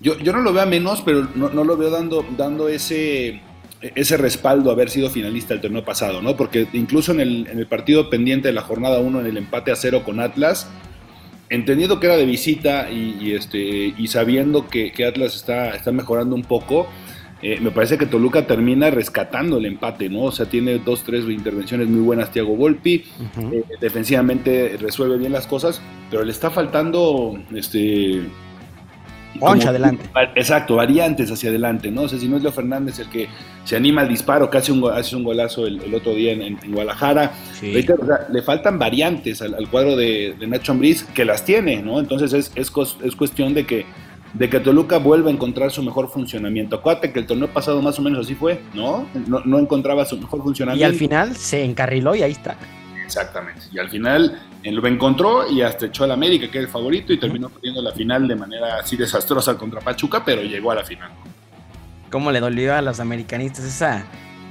Yo, 0.00 0.18
yo 0.18 0.32
no 0.32 0.40
lo 0.40 0.52
veo 0.52 0.62
a 0.62 0.66
menos, 0.66 1.00
pero 1.02 1.28
no, 1.36 1.48
lo 1.48 1.76
veo 1.76 1.88
dando, 1.88 2.26
dando 2.36 2.68
ese, 2.68 3.40
ese 3.80 4.16
respaldo 4.16 4.70
a 4.70 4.72
haber 4.72 4.90
sido 4.90 5.10
finalista 5.10 5.54
el 5.54 5.60
torneo 5.60 5.84
pasado, 5.84 6.20
¿no? 6.20 6.36
Porque 6.36 6.66
incluso 6.72 7.12
en 7.12 7.20
el, 7.20 7.46
en 7.46 7.58
el 7.58 7.68
partido 7.68 8.10
pendiente 8.10 8.48
de 8.48 8.54
la 8.54 8.62
jornada 8.62 8.98
1, 8.98 9.20
en 9.20 9.26
el 9.26 9.36
empate 9.36 9.70
a 9.70 9.76
cero 9.76 10.02
con 10.04 10.18
Atlas, 10.18 10.68
entendiendo 11.52 12.00
que 12.00 12.06
era 12.06 12.16
de 12.16 12.24
visita 12.24 12.90
y, 12.90 13.32
este, 13.32 13.94
y 13.96 14.08
sabiendo 14.08 14.68
que, 14.68 14.92
Atlas 15.06 15.36
está, 15.36 15.76
está 15.76 15.92
mejorando 15.92 16.34
un 16.34 16.42
poco, 16.42 16.88
eh, 17.42 17.58
me 17.60 17.72
parece 17.72 17.98
que 17.98 18.06
Toluca 18.06 18.46
termina 18.46 18.88
rescatando 18.90 19.58
el 19.58 19.66
empate, 19.66 20.08
¿no? 20.08 20.22
O 20.24 20.32
sea, 20.32 20.46
tiene 20.46 20.78
dos, 20.78 21.02
tres 21.02 21.24
intervenciones 21.24 21.88
muy 21.88 22.00
buenas 22.00 22.30
Thiago 22.30 22.54
Volpi, 22.54 23.04
eh, 23.52 23.64
defensivamente 23.80 24.76
resuelve 24.80 25.18
bien 25.18 25.32
las 25.32 25.48
cosas, 25.48 25.82
pero 26.08 26.24
le 26.24 26.30
está 26.30 26.50
faltando 26.50 27.36
este 27.52 28.22
Poncha 29.40 29.70
adelante. 29.70 30.04
Exacto, 30.36 30.76
variantes 30.76 31.30
hacia 31.30 31.50
adelante, 31.50 31.90
¿no? 31.90 32.02
O 32.02 32.08
sea, 32.08 32.18
si 32.18 32.28
no 32.28 32.36
es 32.36 32.42
Leo 32.42 32.52
Fernández 32.52 32.98
el 32.98 33.08
que 33.08 33.28
se 33.64 33.76
anima 33.76 34.02
al 34.02 34.08
disparo, 34.08 34.50
que 34.50 34.58
hace 34.58 34.72
un, 34.72 34.88
hace 34.90 35.16
un 35.16 35.24
golazo 35.24 35.66
el, 35.66 35.92
otro 35.94 36.14
día 36.14 36.32
en, 36.32 36.58
Guadalajara. 36.68 37.32
le 37.62 38.42
faltan 38.42 38.78
variantes 38.78 39.42
al, 39.42 39.68
cuadro 39.68 39.96
de, 39.96 40.36
Nacho 40.46 40.72
Ambriz, 40.72 41.04
que 41.04 41.24
las 41.24 41.44
tiene, 41.44 41.82
¿no? 41.82 41.98
Entonces 41.98 42.32
es, 42.32 42.52
es, 42.54 42.72
es 43.02 43.16
cuestión 43.16 43.54
de 43.54 43.66
que 43.66 43.86
de 44.34 44.48
que 44.48 44.60
Toluca 44.60 44.98
vuelva 44.98 45.30
a 45.30 45.32
encontrar 45.32 45.70
su 45.70 45.82
mejor 45.82 46.08
funcionamiento. 46.10 46.76
Acuérdate 46.76 47.12
que 47.12 47.20
el 47.20 47.26
torneo 47.26 47.48
pasado 47.48 47.82
más 47.82 47.98
o 47.98 48.02
menos 48.02 48.24
así 48.24 48.34
fue, 48.34 48.62
¿no? 48.74 49.06
No, 49.26 49.58
encontraba 49.58 50.04
su 50.04 50.16
mejor 50.16 50.42
funcionamiento. 50.42 50.80
Y 50.80 50.84
al 50.84 50.94
final 50.94 51.36
se 51.36 51.64
encarriló 51.64 52.14
y 52.14 52.22
ahí 52.22 52.32
está. 52.32 52.56
Exactamente. 53.04 53.62
Y 53.72 53.78
al 53.78 53.90
final 53.90 54.40
lo 54.64 54.86
encontró 54.86 55.50
y 55.50 55.60
hasta 55.62 55.86
echó 55.86 56.04
al 56.04 56.12
América, 56.12 56.50
que 56.50 56.58
era 56.58 56.66
el 56.66 56.72
favorito, 56.72 57.12
y 57.12 57.18
terminó 57.18 57.50
perdiendo 57.50 57.82
la 57.82 57.92
final 57.92 58.26
de 58.26 58.36
manera 58.36 58.78
así 58.78 58.96
desastrosa 58.96 59.56
contra 59.58 59.80
Pachuca, 59.80 60.24
pero 60.24 60.42
llegó 60.42 60.70
a 60.70 60.76
la 60.76 60.84
final. 60.84 61.10
¿Cómo 62.10 62.30
le 62.32 62.40
dolió 62.40 62.74
a 62.74 62.82
los 62.82 63.00
americanistas 63.00 63.64
esa, 63.64 64.04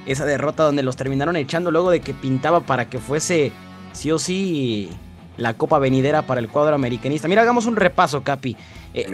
esa 0.05 0.25
derrota 0.25 0.63
donde 0.63 0.83
los 0.83 0.95
terminaron 0.95 1.35
echando 1.35 1.71
luego 1.71 1.89
de 1.89 2.01
que 2.01 2.13
pintaba 2.13 2.61
para 2.61 2.89
que 2.89 2.99
fuese 2.99 3.51
sí 3.93 4.11
o 4.11 4.19
sí 4.19 4.89
la 5.37 5.53
copa 5.55 5.79
venidera 5.79 6.23
para 6.23 6.39
el 6.39 6.49
cuadro 6.49 6.75
americanista? 6.75 7.27
Mira, 7.27 7.41
hagamos 7.41 7.65
un 7.65 7.75
repaso, 7.75 8.23
Capi. 8.23 8.55
Eh, 8.93 9.05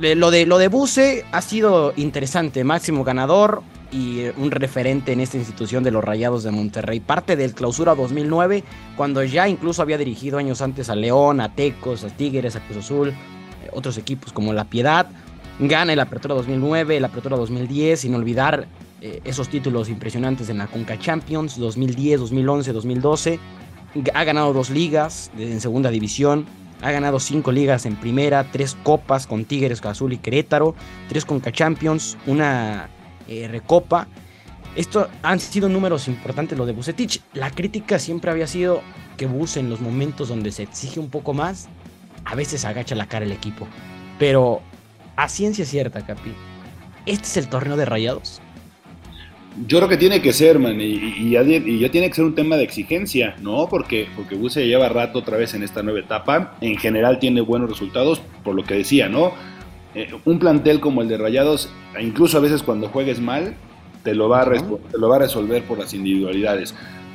lo 0.00 0.30
de, 0.30 0.46
lo 0.46 0.58
de 0.58 0.68
Buse 0.68 1.24
ha 1.32 1.42
sido 1.42 1.92
interesante, 1.96 2.62
máximo 2.64 3.04
ganador 3.04 3.62
y 3.90 4.26
un 4.36 4.50
referente 4.50 5.12
en 5.12 5.20
esta 5.20 5.38
institución 5.38 5.82
de 5.82 5.90
los 5.90 6.04
Rayados 6.04 6.42
de 6.42 6.50
Monterrey. 6.50 7.00
Parte 7.00 7.36
del 7.36 7.54
clausura 7.54 7.94
2009, 7.94 8.62
cuando 8.96 9.24
ya 9.24 9.48
incluso 9.48 9.82
había 9.82 9.98
dirigido 9.98 10.38
años 10.38 10.60
antes 10.60 10.90
a 10.90 10.94
León, 10.94 11.40
a 11.40 11.54
Tecos, 11.54 12.04
a 12.04 12.08
Tigres, 12.08 12.54
a 12.54 12.60
Cruz 12.60 12.78
Azul, 12.78 13.08
eh, 13.08 13.14
otros 13.72 13.98
equipos 13.98 14.32
como 14.32 14.52
La 14.52 14.64
Piedad. 14.64 15.08
Gana 15.58 15.92
el 15.92 16.00
Apertura 16.00 16.34
2009, 16.34 16.98
el 16.98 17.04
Apertura 17.04 17.36
2010, 17.36 18.00
sin 18.00 18.14
olvidar 18.14 18.68
eh, 19.00 19.20
esos 19.24 19.48
títulos 19.48 19.88
impresionantes 19.88 20.48
en 20.48 20.58
la 20.58 20.66
Conca 20.68 20.98
Champions 20.98 21.58
2010, 21.58 22.20
2011, 22.20 22.72
2012. 22.72 23.40
Ha 24.14 24.24
ganado 24.24 24.52
dos 24.52 24.70
ligas 24.70 25.32
en 25.36 25.60
segunda 25.60 25.90
división 25.90 26.46
ha 26.82 26.90
ganado 26.90 27.20
cinco 27.20 27.52
ligas 27.52 27.86
en 27.86 27.96
primera, 27.96 28.44
tres 28.50 28.76
copas 28.82 29.26
con 29.26 29.44
Tigres, 29.44 29.84
Azul 29.84 30.12
y 30.12 30.18
Querétaro, 30.18 30.74
tres 31.08 31.24
Conca 31.24 31.52
Champions, 31.52 32.16
una 32.26 32.88
eh, 33.26 33.48
recopa. 33.48 34.06
Esto 34.76 35.08
han 35.22 35.40
sido 35.40 35.68
números 35.68 36.06
importantes 36.08 36.56
lo 36.56 36.66
de 36.66 36.72
Bucetich. 36.72 37.20
La 37.32 37.50
crítica 37.50 37.98
siempre 37.98 38.30
había 38.30 38.46
sido 38.46 38.82
que 39.16 39.26
Bus 39.26 39.56
en 39.56 39.68
los 39.70 39.80
momentos 39.80 40.28
donde 40.28 40.52
se 40.52 40.62
exige 40.62 41.00
un 41.00 41.10
poco 41.10 41.34
más, 41.34 41.68
a 42.24 42.34
veces 42.34 42.64
agacha 42.64 42.94
la 42.94 43.06
cara 43.06 43.24
el 43.24 43.32
equipo. 43.32 43.66
Pero 44.18 44.62
a 45.16 45.28
ciencia 45.28 45.64
cierta, 45.64 46.06
Capi, 46.06 46.32
¿este 47.06 47.26
es 47.26 47.36
el 47.36 47.48
torneo 47.48 47.76
de 47.76 47.86
rayados? 47.86 48.40
Yo 49.66 49.78
creo 49.78 49.88
que 49.88 49.96
tiene 49.96 50.22
que 50.22 50.32
ser, 50.32 50.58
man, 50.58 50.78
y, 50.80 51.30
ya, 51.30 51.42
tiene 51.90 52.08
que 52.08 52.14
ser 52.14 52.24
un 52.24 52.34
tema 52.34 52.56
de 52.56 52.64
exigencia, 52.64 53.34
¿no? 53.40 53.66
Porque, 53.68 54.06
porque 54.14 54.34
Buse 54.36 54.66
lleva 54.66 54.88
rato 54.88 55.18
otra 55.18 55.36
vez 55.36 55.54
en 55.54 55.62
esta 55.62 55.82
nueva 55.82 56.00
etapa. 56.00 56.56
En 56.60 56.76
general 56.76 57.18
tiene 57.18 57.40
buenos 57.40 57.68
resultados, 57.68 58.20
por 58.44 58.54
lo 58.54 58.62
que 58.62 58.74
decía, 58.74 59.08
¿no? 59.08 59.32
Eh, 59.94 60.10
un 60.24 60.38
plantel 60.38 60.80
como 60.80 61.02
el 61.02 61.08
de 61.08 61.16
Rayados, 61.16 61.70
incluso 62.00 62.38
a 62.38 62.40
veces 62.40 62.62
cuando 62.62 62.88
juegues 62.88 63.20
mal, 63.20 63.56
te 64.04 64.14
lo, 64.14 64.28
va 64.28 64.42
a 64.42 64.44
te 64.44 64.98
lo 64.98 65.08
va 65.08 65.16
a 65.16 65.20
resolver 65.20 65.64
por 65.64 65.78
las 65.78 65.92
individualidades. 65.92 66.74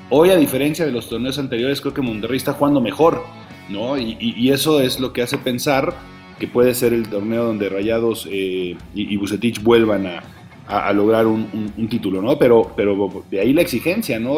Hoy, 0.09 0.31
a 0.31 0.35
diferencia 0.35 0.85
de 0.85 0.91
los 0.91 1.07
torneos 1.07 1.39
anteriores, 1.39 1.79
creo 1.79 1.93
que 1.93 2.01
Monterrey 2.01 2.37
está 2.37 2.53
jugando 2.53 2.81
mejor, 2.81 3.23
¿no? 3.69 3.97
Y, 3.97 4.49
eso 4.49 4.81
es 4.81 4.99
lo 4.99 5.13
que 5.13 5.21
hace 5.21 5.37
pensar 5.37 5.93
que 6.39 6.47
puede 6.47 6.73
ser 6.73 6.93
el 6.93 7.07
torneo 7.07 7.45
donde 7.45 7.69
Rayados 7.69 8.27
eh, 8.29 8.75
y, 8.93 9.13
y 9.13 9.17
Bucetich 9.17 9.61
vuelvan 9.63 10.07
a 10.07 10.23
a, 10.67 10.93
lograr 10.93 11.27
un, 11.27 11.87
título, 11.89 12.21
¿no? 12.21 12.37
Pero, 12.37 12.71
pero 12.75 13.23
de 13.29 13.39
ahí 13.39 13.53
la 13.53 13.61
exigencia, 13.61 14.19
¿no? 14.19 14.33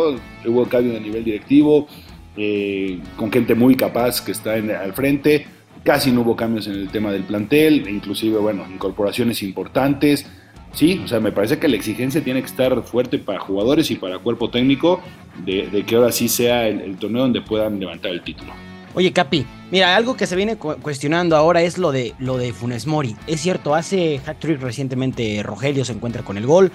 Hubo 0.46 0.66
cambio 0.66 0.94
de 0.94 1.00
nivel 1.00 1.24
directivo, 1.24 1.88
eh, 2.36 3.00
con 3.16 3.32
gente 3.32 3.56
muy 3.56 3.76
capaz 3.76 4.22
que 4.22 4.32
está 4.32 4.58
en, 4.58 4.72
al 4.72 4.94
frente, 4.94 5.46
casi 5.84 6.12
no 6.12 6.22
hubo 6.22 6.36
cambios 6.36 6.68
en 6.68 6.74
el 6.74 6.90
tema 6.90 7.12
del 7.12 7.24
plantel, 7.24 7.88
inclusive, 7.88 8.38
bueno, 8.40 8.66
incorporaciones 8.72 9.44
importantes. 9.44 10.26
Sí, 10.74 11.02
o 11.04 11.08
sea, 11.08 11.22
me 11.22 11.32
parece 11.32 11.58
que 11.58 11.70
la 11.70 11.78
exigencia 11.78 12.22
tiene 12.22 12.42
que 12.42 12.48
estar 12.48 12.84
fuerte 12.84 13.18
para 13.18 13.40
jugadores 13.40 13.90
y 13.92 13.96
para 13.96 14.20
cuerpo 14.20 14.50
técnico 14.50 15.02
de, 15.46 15.86
que 15.88 15.96
ahora 15.96 16.12
sí 16.12 16.28
sea 16.28 16.68
el 16.68 16.98
torneo 16.98 17.22
donde 17.22 17.42
puedan 17.42 17.80
levantar 17.80 18.12
el 18.12 18.22
título. 18.22 18.52
Oye, 18.96 19.12
Capi, 19.12 19.46
mira, 19.72 19.94
algo 19.98 20.16
que 20.16 20.26
se 20.26 20.38
viene 20.38 20.56
cuestionando 20.56 21.36
ahora 21.36 21.62
es 21.62 21.78
lo 21.78 21.92
de, 21.92 22.16
lo 22.18 22.38
de 22.38 22.54
Funes 22.54 22.88
Mori. 22.88 23.18
Es 23.28 23.42
cierto, 23.42 23.76
hace 23.76 24.22
hat-trick 24.26 24.62
recientemente 24.62 25.44
Rogelio 25.44 25.84
se 25.84 25.92
encuentra 25.92 26.24
con 26.24 26.38
el 26.38 26.48
gol, 26.48 26.72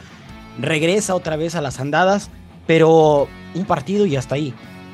regresa 0.58 1.14
otra 1.14 1.36
vez 1.36 1.54
a 1.54 1.62
las 1.62 1.80
andadas, 1.80 2.30
pero 2.66 3.26
un 3.54 3.64
partido 3.64 4.04
y 4.04 4.16
hasta 4.16 4.34
ahí. 4.34 4.52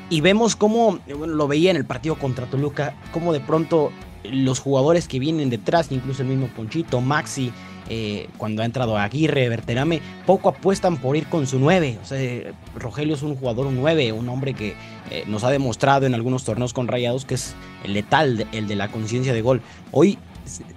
Y 0.09 0.21
vemos 0.21 0.55
cómo, 0.55 0.99
bueno, 1.05 1.33
lo 1.33 1.49
veía 1.49 1.69
en 1.69 1.75
el 1.75 1.85
partido 1.85 2.15
contra 2.15 2.45
Toluca, 2.45 2.95
cómo 3.11 3.33
de 3.33 3.41
pronto 3.41 3.91
los 4.23 4.59
jugadores 4.59 5.09
que 5.09 5.19
vienen 5.19 5.49
detrás, 5.49 5.91
incluso 5.91 6.21
el 6.21 6.29
mismo 6.29 6.47
Ponchito, 6.55 7.01
Maxi, 7.01 7.51
eh, 7.89 8.27
cuando 8.37 8.61
ha 8.61 8.65
entrado 8.65 8.97
Aguirre, 8.97 9.49
Berterame, 9.49 10.01
poco 10.25 10.49
apuestan 10.49 10.97
por 10.97 11.15
ir 11.15 11.27
con 11.27 11.47
su 11.47 11.59
9. 11.59 11.99
O 12.01 12.05
sea, 12.05 12.53
Rogelio 12.75 13.15
es 13.15 13.23
un 13.23 13.35
jugador 13.35 13.67
un 13.67 13.75
9, 13.75 14.11
un 14.11 14.29
hombre 14.29 14.53
que 14.53 14.75
eh, 15.11 15.23
nos 15.27 15.43
ha 15.43 15.49
demostrado 15.49 16.05
en 16.05 16.13
algunos 16.13 16.43
torneos 16.43 16.73
con 16.73 16.87
Rayados 16.87 17.25
que 17.25 17.35
es 17.35 17.55
letal, 17.85 18.47
el 18.51 18.67
de 18.67 18.75
la 18.75 18.89
conciencia 18.89 19.33
de 19.33 19.41
gol. 19.41 19.61
Hoy 19.91 20.17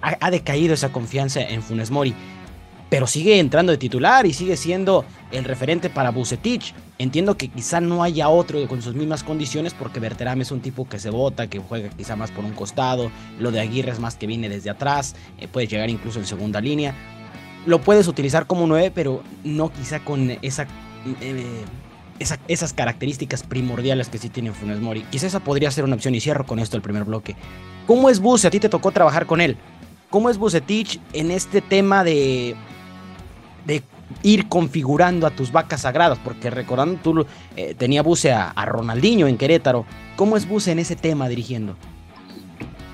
ha, 0.01 0.31
decaído 0.31 0.73
esa 0.73 0.91
confianza 0.91 1.41
en 1.41 1.61
Funes 1.61 1.91
Mori 1.91 2.13
pero 2.91 3.07
sigue 3.07 3.39
entrando 3.39 3.71
de 3.71 3.77
titular 3.77 4.25
y 4.25 4.33
sigue 4.33 4.57
siendo 4.57 5.05
el 5.31 5.45
referente 5.45 5.89
para 5.89 6.11
Bucetich. 6.11 6.73
Entiendo 6.97 7.37
que 7.37 7.47
quizá 7.47 7.79
no 7.79 8.03
haya 8.03 8.27
otro 8.27 8.67
con 8.67 8.81
sus 8.81 8.95
mismas 8.95 9.23
condiciones 9.23 9.73
porque 9.73 10.01
Berterame 10.01 10.43
es 10.43 10.51
un 10.51 10.59
tipo 10.59 10.85
que 10.89 10.99
se 10.99 11.09
bota, 11.09 11.47
que 11.47 11.59
juega 11.59 11.87
quizá 11.87 12.17
más 12.17 12.31
por 12.31 12.43
un 12.43 12.51
costado, 12.51 13.09
lo 13.39 13.49
de 13.51 13.61
Aguirre 13.61 13.93
es 13.93 13.99
más 14.01 14.17
que 14.17 14.27
viene 14.27 14.49
desde 14.49 14.69
atrás, 14.69 15.15
eh, 15.39 15.47
puede 15.47 15.67
llegar 15.67 15.89
incluso 15.89 16.19
en 16.19 16.25
segunda 16.25 16.59
línea. 16.59 16.93
Lo 17.65 17.79
puedes 17.79 18.09
utilizar 18.09 18.45
como 18.45 18.67
9, 18.67 18.91
pero 18.93 19.23
no 19.45 19.71
quizá 19.71 20.03
con 20.03 20.29
esa, 20.41 20.67
eh, 21.21 21.63
esas 22.49 22.73
características 22.73 23.43
primordiales 23.43 24.09
que 24.09 24.17
sí 24.17 24.27
tiene 24.27 24.51
Funes 24.51 24.81
Mori. 24.81 25.03
Quizá 25.03 25.27
esa 25.27 25.39
podría 25.39 25.71
ser 25.71 25.85
una 25.85 25.95
opción 25.95 26.13
y 26.13 26.19
cierro 26.19 26.45
con 26.45 26.59
esto 26.59 26.75
el 26.75 26.83
primer 26.83 27.05
bloque. 27.05 27.37
¿Cómo 27.87 28.09
es 28.09 28.19
Buce? 28.19 28.47
A 28.47 28.51
ti 28.51 28.59
te 28.59 28.67
tocó 28.67 28.91
trabajar 28.91 29.27
con 29.27 29.39
él. 29.39 29.55
¿Cómo 30.09 30.29
es 30.29 30.37
Bucetich 30.37 30.99
en 31.13 31.31
este 31.31 31.61
tema 31.61 32.03
de 32.03 32.57
de 33.65 33.83
ir 34.23 34.47
configurando 34.47 35.25
a 35.25 35.31
tus 35.31 35.51
vacas 35.51 35.81
sagradas, 35.81 36.19
porque 36.19 36.49
recordando 36.49 36.99
tú 37.01 37.25
eh, 37.55 37.75
tenía 37.77 38.01
Buse 38.01 38.31
a, 38.31 38.53
Ronaldinho 38.65 39.27
en 39.27 39.37
Querétaro. 39.37 39.85
¿Cómo 40.15 40.37
es 40.37 40.47
Buse 40.47 40.71
en 40.71 40.79
ese 40.79 40.95
tema 40.95 41.29
dirigiendo? 41.29 41.75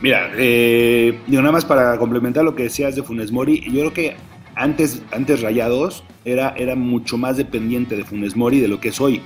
Mira, 0.01 0.29
eh, 0.35 1.19
digo, 1.25 1.41
nada 1.41 1.53
más 1.53 1.65
para 1.65 1.97
complementar 1.97 2.43
lo 2.43 2.55
que 2.55 2.63
decías 2.63 2.95
de 2.95 3.03
Funes 3.03 3.31
Mori, 3.31 3.61
yo 3.61 3.79
creo 3.79 3.93
que 3.93 4.15
antes, 4.55 5.01
antes 5.11 5.41
Rayados 5.41 6.03
era, 6.23 6.49
era 6.57 6.75
mucho 6.75 7.17
más 7.17 7.37
dependiente 7.37 7.95
de 7.95 8.03
Funes 8.03 8.35
Mori 8.35 8.59
de 8.59 8.67
lo 8.67 8.79
que 8.79 8.89
es 8.89 9.01
hoy. 9.01 9.21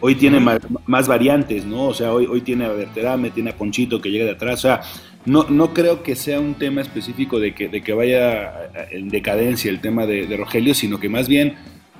Hoy 0.00 0.14
tiene 0.14 0.38
más, 0.38 1.08
variantes, 1.08 1.64
¿no? 1.64 1.86
O 1.86 1.94
sea, 1.94 2.12
hoy, 2.12 2.26
hoy 2.26 2.40
tiene 2.40 2.66
a 2.66 2.68
Berterame, 2.68 3.30
tiene 3.30 3.50
a 3.50 3.56
Ponchito 3.56 4.00
que 4.00 4.10
llega 4.10 4.24
de 4.24 4.30
atrás. 4.30 4.60
O 4.60 4.68
sea, 4.68 4.80
no, 5.28 5.44
no 5.48 5.74
creo 5.74 6.02
que 6.02 6.16
sea 6.16 6.40
un 6.40 6.54
tema 6.54 6.80
específico 6.80 7.38
de 7.38 7.54
que, 7.54 7.68
de 7.68 7.82
que 7.82 7.92
vaya 7.92 8.70
en 8.90 9.08
decadencia 9.08 9.70
el 9.70 9.80
tema 9.80 10.06
de, 10.06 10.36
Rogelio, 10.36 10.74
sino 10.74 10.98
que 10.98 11.08
más 11.08 11.28
bien 11.28 11.56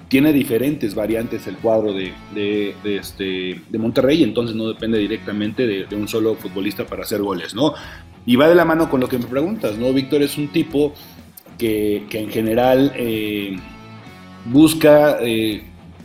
tiene 0.09 0.33
diferentes 0.33 0.95
variantes 0.95 1.47
el 1.47 1.59
cuadro 1.59 1.93
de, 1.93 2.15
de, 2.35 2.75
este, 2.97 3.61
de 3.69 3.79
Monterrey, 3.79 4.23
entonces 4.23 4.57
no 4.57 4.67
depende 4.67 4.99
directamente 4.99 5.67
de, 5.67 5.95
un 5.95 6.09
solo 6.09 6.35
futbolista 6.35 6.87
para 6.87 7.03
hacer 7.03 7.21
goles, 7.21 7.55
¿no? 7.55 7.75
Y 8.25 8.37
va 8.37 8.49
de 8.49 8.55
la 8.55 8.65
mano 8.65 8.89
con 8.89 9.01
lo 9.01 9.09
que 9.09 9.19
me 9.19 9.27
preguntas, 9.27 9.77
¿no? 9.77 9.93
Víctor 9.93 10.23
es 10.23 10.39
un 10.39 10.49
tipo 10.49 10.95
que, 11.59 12.07
en 12.11 12.31
general 12.31 12.93
eh, 12.97 13.59
busca 14.47 15.19
eh, 15.21 15.65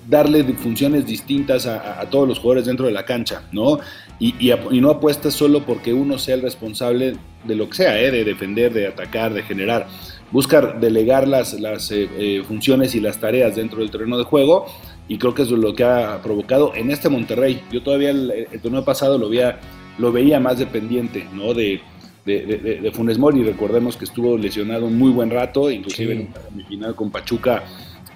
darle 0.09 0.43
funciones 0.55 1.05
distintas 1.05 1.65
a, 1.65 2.01
a, 2.01 2.09
todos 2.09 2.27
los 2.27 2.39
jugadores 2.39 2.65
dentro 2.65 2.85
de 2.85 2.91
la 2.91 3.05
cancha, 3.05 3.43
¿no? 3.53 3.79
Y, 4.19 4.51
no 4.79 4.89
apuesta 4.89 5.31
solo 5.31 5.65
porque 5.65 5.93
uno 5.93 6.17
sea 6.17 6.35
el 6.35 6.41
responsable 6.41 7.15
de 7.43 7.55
lo 7.55 7.67
que 7.69 7.75
sea, 7.75 7.99
¿eh? 7.99 8.11
de 8.11 8.23
defender, 8.23 8.71
de 8.71 8.87
atacar, 8.87 9.33
de 9.33 9.43
generar. 9.43 9.87
Busca 10.31 10.61
delegar 10.61 11.27
las, 11.27 11.59
las 11.59 11.91
eh, 11.91 12.09
eh, 12.17 12.43
funciones 12.47 12.95
y 12.95 13.01
las 13.01 13.19
tareas 13.19 13.55
dentro 13.55 13.79
del 13.79 13.91
terreno 13.91 14.17
de 14.17 14.23
juego 14.23 14.65
y 15.07 15.17
creo 15.17 15.33
que 15.33 15.43
eso 15.43 15.55
es 15.55 15.61
lo 15.61 15.75
que 15.75 15.83
ha 15.83 16.21
provocado 16.21 16.73
en 16.75 16.89
este 16.91 17.09
Monterrey. 17.09 17.61
Yo 17.71 17.83
todavía 17.83 18.11
el, 18.11 18.47
torneo 18.61 18.85
pasado 18.85 19.17
lo 19.17 19.29
veía, 19.29 19.59
lo 19.97 20.11
veía 20.11 20.39
más 20.39 20.57
dependiente 20.57 21.27
¿no? 21.33 21.53
de, 21.53 21.81
de, 22.25 22.91
Funes 22.93 23.19
Mori. 23.19 23.43
Recordemos 23.43 23.97
que 23.97 24.05
estuvo 24.05 24.37
lesionado 24.37 24.85
un 24.85 24.97
muy 24.97 25.11
buen 25.11 25.29
rato, 25.29 25.69
inclusive 25.69 26.13
en 26.13 26.29
la 26.57 26.65
final 26.65 26.95
con 26.95 27.11
Pachuca 27.11 27.63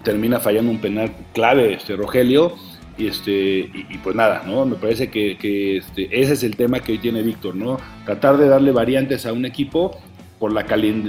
termina 0.04 0.39
fallando 0.39 0.72
un 0.72 0.80
penal 0.80 1.12
clave 1.34 1.74
este 1.74 1.98
Rogelio 1.98 2.54
y 2.98 3.08
este 3.08 3.70
y, 3.74 3.98
pues 4.04 4.16
nada 4.16 4.44
no 4.46 4.66
me 4.66 4.75
parece 4.75 5.10
que, 5.10 5.77
este, 5.77 6.22
ese 6.22 6.34
es 6.34 6.44
el 6.44 6.56
tema 6.56 6.80
que 6.80 6.94
hoy 6.94 6.98
tiene 6.98 7.22
Víctor 7.22 7.56
no 7.56 7.80
tratar 8.06 8.38
de 8.38 8.48
darle 8.48 8.72
variantes 8.72 9.25
a 9.25 9.34
un 9.34 9.46
equipo 9.46 9.98
por 10.39 10.51
la, 10.54 10.66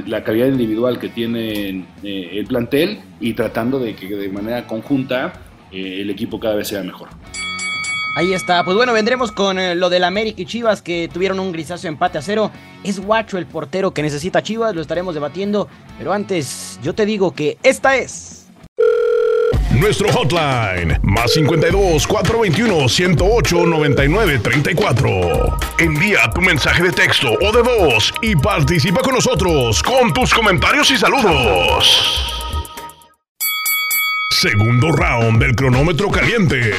la 0.06 0.24
calidad 0.24 0.46
individual 0.46 0.98
que 0.98 1.08
tiene 1.08 1.84
eh, 2.02 2.30
el 2.32 2.46
plantel 2.46 3.00
y 3.20 3.34
tratando 3.34 3.78
de 3.78 3.94
que 3.94 4.08
de 4.08 4.28
manera 4.30 4.66
conjunta 4.66 5.32
eh, 5.70 6.00
el 6.00 6.10
equipo 6.10 6.40
cada 6.40 6.54
vez 6.54 6.68
sea 6.68 6.82
mejor. 6.82 7.08
Ahí 8.16 8.32
está, 8.32 8.64
pues 8.64 8.76
bueno, 8.76 8.92
vendremos 8.92 9.30
con 9.30 9.58
eh, 9.58 9.74
lo 9.74 9.90
del 9.90 10.02
América 10.02 10.42
y 10.42 10.46
Chivas 10.46 10.82
que 10.82 11.08
tuvieron 11.12 11.38
un 11.38 11.52
grisáceo 11.52 11.88
empate 11.88 12.18
a 12.18 12.22
cero. 12.22 12.50
Es 12.82 12.98
Guacho 12.98 13.38
el 13.38 13.46
portero 13.46 13.92
que 13.92 14.02
necesita 14.02 14.42
Chivas, 14.42 14.74
lo 14.74 14.80
estaremos 14.80 15.14
debatiendo, 15.14 15.68
pero 15.98 16.12
antes 16.12 16.80
yo 16.82 16.94
te 16.94 17.06
digo 17.06 17.32
que 17.32 17.58
esta 17.62 17.96
es 17.96 18.37
nuestro 19.78 20.12
hotline, 20.12 20.98
más 21.02 21.32
52 21.32 22.06
421 22.06 22.88
108 22.88 23.66
99 23.66 24.38
34. 24.40 25.58
Envía 25.78 26.30
tu 26.34 26.40
mensaje 26.40 26.82
de 26.82 26.92
texto 26.92 27.32
o 27.40 27.52
de 27.52 27.62
voz 27.62 28.12
y 28.22 28.34
participa 28.36 29.00
con 29.00 29.14
nosotros 29.14 29.82
con 29.82 30.12
tus 30.12 30.34
comentarios 30.34 30.90
y 30.90 30.96
saludos. 30.96 32.34
Segundo 34.40 34.92
round 34.92 35.40
del 35.40 35.54
cronómetro 35.54 36.10
caliente. 36.10 36.72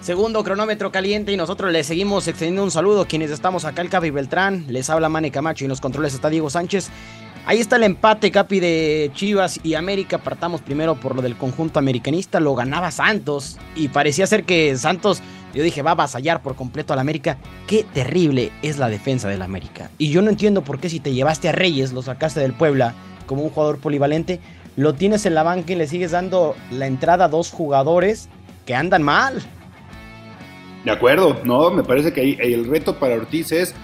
Segundo 0.00 0.42
cronómetro 0.42 0.90
caliente 0.90 1.30
y 1.30 1.36
nosotros 1.36 1.70
le 1.70 1.84
seguimos 1.84 2.26
extendiendo 2.26 2.64
un 2.64 2.70
saludo 2.70 3.06
quienes 3.06 3.30
estamos 3.30 3.64
acá, 3.64 3.82
el 3.82 3.90
Capi 3.90 4.10
Beltrán, 4.10 4.64
les 4.68 4.88
habla 4.88 5.10
Mane 5.10 5.30
Camacho 5.30 5.64
y 5.64 5.66
en 5.66 5.68
los 5.68 5.80
controles 5.80 6.14
está 6.14 6.30
Diego 6.30 6.48
Sánchez. 6.48 6.90
Ahí 7.46 7.58
está 7.58 7.76
el 7.76 7.84
empate, 7.84 8.30
Capi, 8.30 8.60
de 8.60 9.10
Chivas 9.14 9.60
y 9.62 9.74
América. 9.74 10.18
Partamos 10.18 10.60
primero 10.60 10.94
por 10.94 11.16
lo 11.16 11.22
del 11.22 11.36
conjunto 11.36 11.78
americanista. 11.78 12.38
Lo 12.38 12.54
ganaba 12.54 12.90
Santos 12.90 13.58
y 13.74 13.88
parecía 13.88 14.26
ser 14.26 14.44
que 14.44 14.76
Santos, 14.76 15.22
yo 15.54 15.62
dije, 15.62 15.82
va 15.82 15.90
a 15.90 15.94
avasallar 15.94 16.42
por 16.42 16.54
completo 16.54 16.92
al 16.92 16.98
América. 16.98 17.38
Qué 17.66 17.84
terrible 17.94 18.52
es 18.62 18.78
la 18.78 18.88
defensa 18.88 19.28
del 19.28 19.42
América. 19.42 19.90
Y 19.98 20.10
yo 20.10 20.22
no 20.22 20.30
entiendo 20.30 20.62
por 20.62 20.78
qué 20.78 20.88
si 20.90 21.00
te 21.00 21.12
llevaste 21.12 21.48
a 21.48 21.52
Reyes, 21.52 21.92
lo 21.92 22.02
sacaste 22.02 22.40
del 22.40 22.52
Puebla 22.52 22.94
como 23.26 23.42
un 23.42 23.50
jugador 23.50 23.78
polivalente, 23.78 24.40
lo 24.76 24.94
tienes 24.94 25.24
en 25.26 25.34
la 25.34 25.42
banca 25.42 25.72
y 25.72 25.76
le 25.76 25.86
sigues 25.86 26.10
dando 26.10 26.56
la 26.70 26.86
entrada 26.86 27.24
a 27.24 27.28
dos 27.28 27.50
jugadores 27.50 28.28
que 28.66 28.74
andan 28.74 29.02
mal. 29.02 29.42
De 30.84 30.90
acuerdo, 30.90 31.40
no, 31.44 31.70
me 31.70 31.82
parece 31.82 32.12
que 32.12 32.32
el 32.32 32.66
reto 32.66 32.98
para 32.98 33.14
Ortiz 33.14 33.52
es 33.52 33.74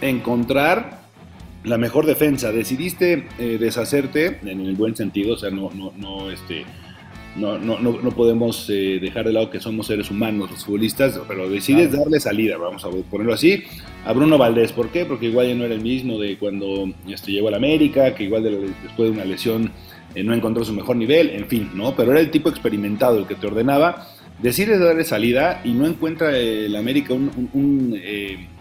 encontrar 0.00 0.99
la 1.64 1.78
mejor 1.78 2.06
defensa. 2.06 2.52
Decidiste 2.52 3.26
eh, 3.38 3.58
deshacerte 3.60 4.38
en 4.42 4.60
el 4.60 4.74
buen 4.74 4.96
sentido, 4.96 5.34
o 5.34 5.38
sea, 5.38 5.50
no, 5.50 5.70
no, 5.74 5.92
no, 5.96 6.30
este, 6.30 6.64
no, 7.36 7.58
no, 7.58 7.78
no, 7.78 8.10
podemos 8.10 8.68
eh, 8.70 8.98
dejar 9.00 9.26
de 9.26 9.32
lado 9.32 9.50
que 9.50 9.60
somos 9.60 9.86
seres 9.86 10.10
humanos 10.10 10.50
los 10.50 10.64
futbolistas, 10.64 11.20
pero 11.28 11.48
decides 11.48 11.92
darle 11.92 12.18
salida, 12.18 12.56
vamos 12.56 12.84
a 12.84 12.90
ponerlo 13.10 13.34
así, 13.34 13.62
a 14.04 14.12
Bruno 14.12 14.38
Valdés. 14.38 14.72
¿Por 14.72 14.88
qué? 14.88 15.04
Porque 15.04 15.26
igual 15.26 15.48
ya 15.48 15.54
no 15.54 15.64
era 15.64 15.74
el 15.74 15.82
mismo 15.82 16.18
de 16.18 16.38
cuando 16.38 16.90
este, 17.08 17.32
llegó 17.32 17.48
a 17.48 17.52
la 17.52 17.56
América, 17.58 18.14
que 18.14 18.24
igual 18.24 18.42
después 18.82 19.10
de 19.10 19.10
una 19.10 19.24
lesión 19.24 19.70
eh, 20.14 20.24
no 20.24 20.34
encontró 20.34 20.64
su 20.64 20.72
mejor 20.72 20.96
nivel, 20.96 21.30
en 21.30 21.46
fin, 21.46 21.70
¿no? 21.74 21.94
Pero 21.94 22.12
era 22.12 22.20
el 22.20 22.30
tipo 22.30 22.48
experimentado 22.48 23.18
el 23.18 23.26
que 23.26 23.34
te 23.34 23.46
ordenaba. 23.46 24.08
Decides 24.42 24.80
darle 24.80 25.04
salida 25.04 25.60
y 25.64 25.72
no 25.72 25.86
encuentra 25.86 26.34
el 26.34 26.74
América 26.74 27.12
un, 27.12 28.00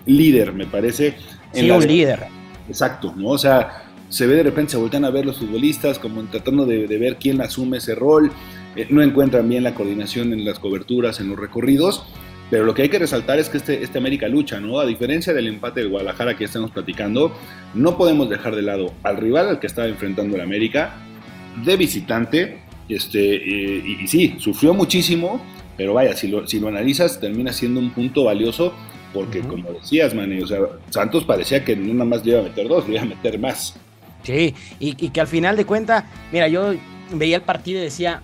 líder, 0.05 0.51
me 0.51 0.65
parece. 0.65 1.15
En 1.53 1.65
sí, 1.65 1.71
un 1.71 1.87
líder 1.87 2.38
Exacto, 2.69 3.13
¿no? 3.17 3.29
O 3.29 3.37
sea, 3.37 3.83
se 4.09 4.27
ve 4.27 4.35
de 4.35 4.43
repente, 4.43 4.71
se 4.71 4.77
voltean 4.77 5.05
a 5.05 5.09
ver 5.09 5.25
los 5.25 5.37
futbolistas 5.37 5.99
como 5.99 6.23
tratando 6.23 6.65
de, 6.65 6.85
ver 6.85 7.17
quién 7.17 7.41
asume 7.41 7.77
ese 7.77 7.95
rol, 7.95 8.31
eh, 8.75 8.87
no 8.89 9.01
encuentran 9.01 9.49
bien 9.49 9.63
la 9.63 9.73
coordinación 9.73 10.33
en 10.33 10.45
las 10.45 10.59
coberturas, 10.59 11.19
en 11.19 11.29
los 11.29 11.39
recorridos, 11.39 12.05
pero 12.49 12.65
lo 12.65 12.73
que 12.73 12.83
hay 12.83 12.89
que 12.89 12.99
resaltar 12.99 13.39
es 13.39 13.49
que 13.49 13.57
este, 13.57 13.83
este 13.83 13.97
América 13.97 14.27
lucha, 14.27 14.59
¿no? 14.59 14.79
A 14.79 14.85
diferencia 14.85 15.33
del 15.33 15.47
empate 15.47 15.81
del 15.81 15.89
Guadalajara 15.89 16.37
que 16.37 16.45
estamos 16.45 16.71
platicando, 16.71 17.31
no 17.73 17.97
podemos 17.97 18.29
dejar 18.29 18.55
de 18.55 18.61
lado 18.61 18.93
al 19.03 19.17
rival 19.17 19.49
al 19.49 19.59
que 19.59 19.67
estaba 19.67 19.87
enfrentando 19.87 20.35
el 20.35 20.41
América, 20.41 20.95
de 21.63 21.75
visitante, 21.75 22.61
este, 22.87 23.35
eh, 23.35 23.83
y, 24.01 24.07
sí, 24.07 24.35
sufrió 24.39 24.73
muchísimo, 24.73 25.41
pero 25.77 25.93
vaya, 25.93 26.15
si 26.15 26.27
lo, 26.27 26.47
si 26.47 26.59
lo 26.59 26.67
analizas, 26.67 27.19
termina 27.19 27.53
siendo 27.53 27.79
un 27.79 27.91
punto 27.91 28.23
valioso 28.25 28.73
porque 29.13 29.41
como 29.41 29.71
decías, 29.71 30.13
Manny, 30.13 30.41
o 30.41 30.47
sea, 30.47 30.59
Santos 30.89 31.25
parecía 31.25 31.63
que 31.63 31.75
no 31.75 31.93
nada 31.93 32.05
más 32.05 32.25
le 32.25 32.31
iba 32.31 32.39
a 32.41 32.43
meter 32.43 32.67
dos, 32.67 32.87
le 32.87 32.95
iba 32.95 33.03
a 33.03 33.05
meter 33.05 33.39
más. 33.39 33.75
Sí, 34.23 34.53
y, 34.79 34.93
que 34.93 35.21
al 35.21 35.27
final 35.27 35.55
de 35.55 35.65
cuenta, 35.65 36.05
mira, 36.31 36.47
yo 36.47 36.73
veía 37.13 37.37
el 37.37 37.41
partido 37.41 37.79
y 37.79 37.83
decía, 37.83 38.21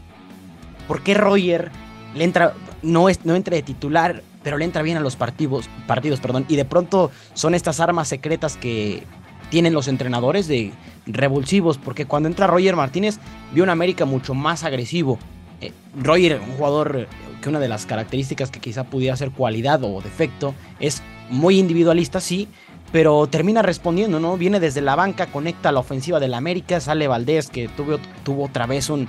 ¿por 0.87 1.01
qué 1.01 1.13
Roger 1.13 1.71
le 2.15 2.23
entra, 2.23 2.53
no, 2.81 3.09
es, 3.09 3.25
no 3.25 3.35
entra 3.35 3.55
de 3.55 3.63
titular, 3.63 4.21
pero 4.43 4.57
le 4.57 4.65
entra 4.65 4.81
bien 4.81 4.97
a 4.97 4.99
los 4.99 5.15
partidos, 5.15 5.69
partidos, 5.87 6.19
perdón, 6.19 6.45
y 6.49 6.55
de 6.55 6.65
pronto 6.65 7.11
son 7.33 7.55
estas 7.55 7.79
armas 7.79 8.07
secretas 8.07 8.57
que 8.57 9.03
tienen 9.49 9.73
los 9.73 9.87
entrenadores 9.87 10.47
de 10.47 10.71
revulsivos, 11.07 11.77
porque 11.77 12.05
cuando 12.05 12.29
entra 12.29 12.47
Roger 12.47 12.75
Martínez, 12.75 13.19
vio 13.53 13.63
un 13.63 13.69
América 13.69 14.05
mucho 14.05 14.33
más 14.33 14.63
agresivo. 14.63 15.17
Eh, 15.61 15.71
Roger, 15.97 16.41
un 16.41 16.57
jugador 16.57 17.07
que 17.45 17.49
una 17.49 17.59
de 17.59 17.67
las 17.67 17.85
características 17.85 18.49
que 18.49 18.59
quizá 18.59 18.85
pudiera 18.85 19.15
ser 19.15 19.29
cualidad 19.29 19.83
o 19.83 20.01
defecto 20.01 20.55
es 20.79 21.03
muy 21.29 21.59
individualista, 21.59 22.19
sí, 22.19 22.47
pero 22.91 23.27
termina 23.27 23.61
respondiendo, 23.61 24.19
¿no? 24.19 24.35
Viene 24.35 24.59
desde 24.59 24.81
la 24.81 24.95
banca, 24.95 25.27
conecta 25.27 25.69
a 25.69 25.71
la 25.71 25.81
ofensiva 25.81 26.19
del 26.19 26.33
América, 26.33 26.79
sale 26.79 27.07
Valdés 27.07 27.49
que 27.49 27.67
tuvo, 27.67 27.99
tuvo 28.23 28.45
otra 28.45 28.65
vez 28.65 28.89
un, 28.89 29.07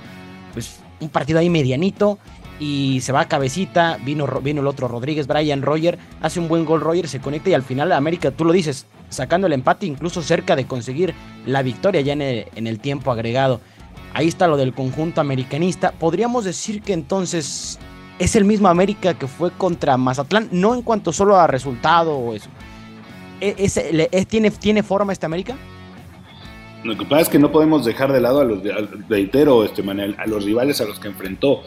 pues, 0.53 0.81
un 0.99 1.09
partido 1.09 1.39
ahí 1.39 1.49
medianito 1.49 2.19
y 2.59 2.99
se 3.01 3.11
va 3.11 3.21
a 3.21 3.27
cabecita, 3.27 3.97
vino, 4.05 4.27
vino 4.43 4.61
el 4.61 4.67
otro 4.67 4.87
Rodríguez, 4.87 5.25
Brian 5.25 5.63
Roger, 5.63 5.97
hace 6.21 6.39
un 6.39 6.47
buen 6.47 6.63
gol 6.63 6.81
Roger, 6.81 7.07
se 7.07 7.19
conecta 7.19 7.49
y 7.49 7.55
al 7.55 7.63
final 7.63 7.91
América, 7.91 8.29
tú 8.29 8.45
lo 8.45 8.53
dices, 8.53 8.85
sacando 9.09 9.47
el 9.47 9.53
empate 9.53 9.87
incluso 9.87 10.21
cerca 10.21 10.55
de 10.55 10.67
conseguir 10.67 11.15
la 11.47 11.63
victoria 11.63 12.01
ya 12.01 12.13
en 12.13 12.21
en 12.21 12.67
el 12.67 12.79
tiempo 12.79 13.11
agregado. 13.11 13.61
Ahí 14.13 14.27
está 14.27 14.47
lo 14.47 14.57
del 14.57 14.73
conjunto 14.73 15.21
americanista. 15.21 15.91
Podríamos 15.91 16.43
decir 16.43 16.81
que 16.81 16.93
entonces 16.93 17.77
es 18.19 18.35
el 18.35 18.45
mismo 18.45 18.67
América 18.67 19.13
que 19.13 19.27
fue 19.27 19.51
contra 19.51 19.97
Mazatlán, 19.97 20.49
no 20.51 20.73
en 20.73 20.81
cuanto 20.81 21.11
solo 21.13 21.37
a 21.37 21.47
resultado 21.47 22.15
o 22.17 22.33
eso. 22.33 22.49
¿E, 23.39 24.25
tiene, 24.25 24.49
¿Tiene 24.51 24.81
forma 24.81 25.13
este 25.13 25.25
América? 25.25 25.55
Lo 26.83 26.97
que 26.97 27.05
pasa 27.05 27.23
es 27.23 27.29
que 27.29 27.39
no 27.39 27.51
podemos 27.51 27.85
dejar 27.85 28.11
de 28.11 28.19
lado 28.21 28.41
a 28.41 28.43
los, 28.43 28.59
reitero, 29.07 29.63
este 29.63 29.83
Manuel, 29.83 30.15
a 30.17 30.25
los 30.25 30.43
rivales 30.43 30.81
a 30.81 30.85
los 30.85 30.99
que 30.99 31.07
enfrentó. 31.07 31.61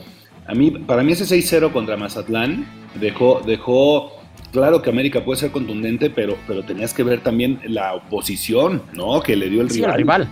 A 0.46 0.54
mí, 0.54 0.70
para 0.70 1.02
mí 1.02 1.12
ese 1.12 1.24
6-0 1.24 1.72
contra 1.72 1.96
Mazatlán 1.96 2.66
dejó, 2.94 3.40
dejó 3.44 4.12
claro 4.50 4.82
que 4.82 4.90
América 4.90 5.24
puede 5.24 5.38
ser 5.38 5.52
contundente, 5.52 6.10
pero, 6.10 6.36
pero 6.46 6.64
tenías 6.64 6.92
que 6.92 7.02
ver 7.04 7.20
también 7.20 7.60
la 7.64 7.94
oposición, 7.94 8.82
¿no? 8.92 9.20
Que 9.22 9.36
le 9.36 9.48
dio 9.48 9.60
el 9.62 9.68
rival. 9.68 9.96
rival. 9.96 10.28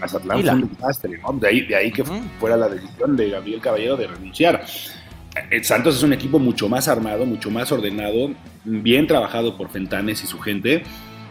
Mazatlán 0.00 0.42
fue 0.42 0.54
un 0.54 0.68
desastre, 0.70 1.20
¿no? 1.22 1.32
De 1.34 1.48
ahí, 1.48 1.60
de 1.66 1.76
ahí 1.76 1.92
que 1.92 2.02
fuera 2.40 2.56
la 2.56 2.68
decisión 2.68 3.16
de 3.16 3.30
Gabriel 3.30 3.60
Caballero 3.60 3.96
de 3.96 4.06
renunciar. 4.06 4.64
Eh, 5.50 5.62
Santos 5.64 5.96
es 5.96 6.02
un 6.02 6.12
equipo 6.12 6.38
mucho 6.38 6.68
más 6.68 6.88
armado, 6.88 7.24
mucho 7.26 7.50
más 7.50 7.70
ordenado, 7.72 8.30
bien 8.64 9.06
trabajado 9.06 9.56
por 9.56 9.70
Fentanes 9.70 10.22
y 10.24 10.26
su 10.26 10.38
gente. 10.38 10.82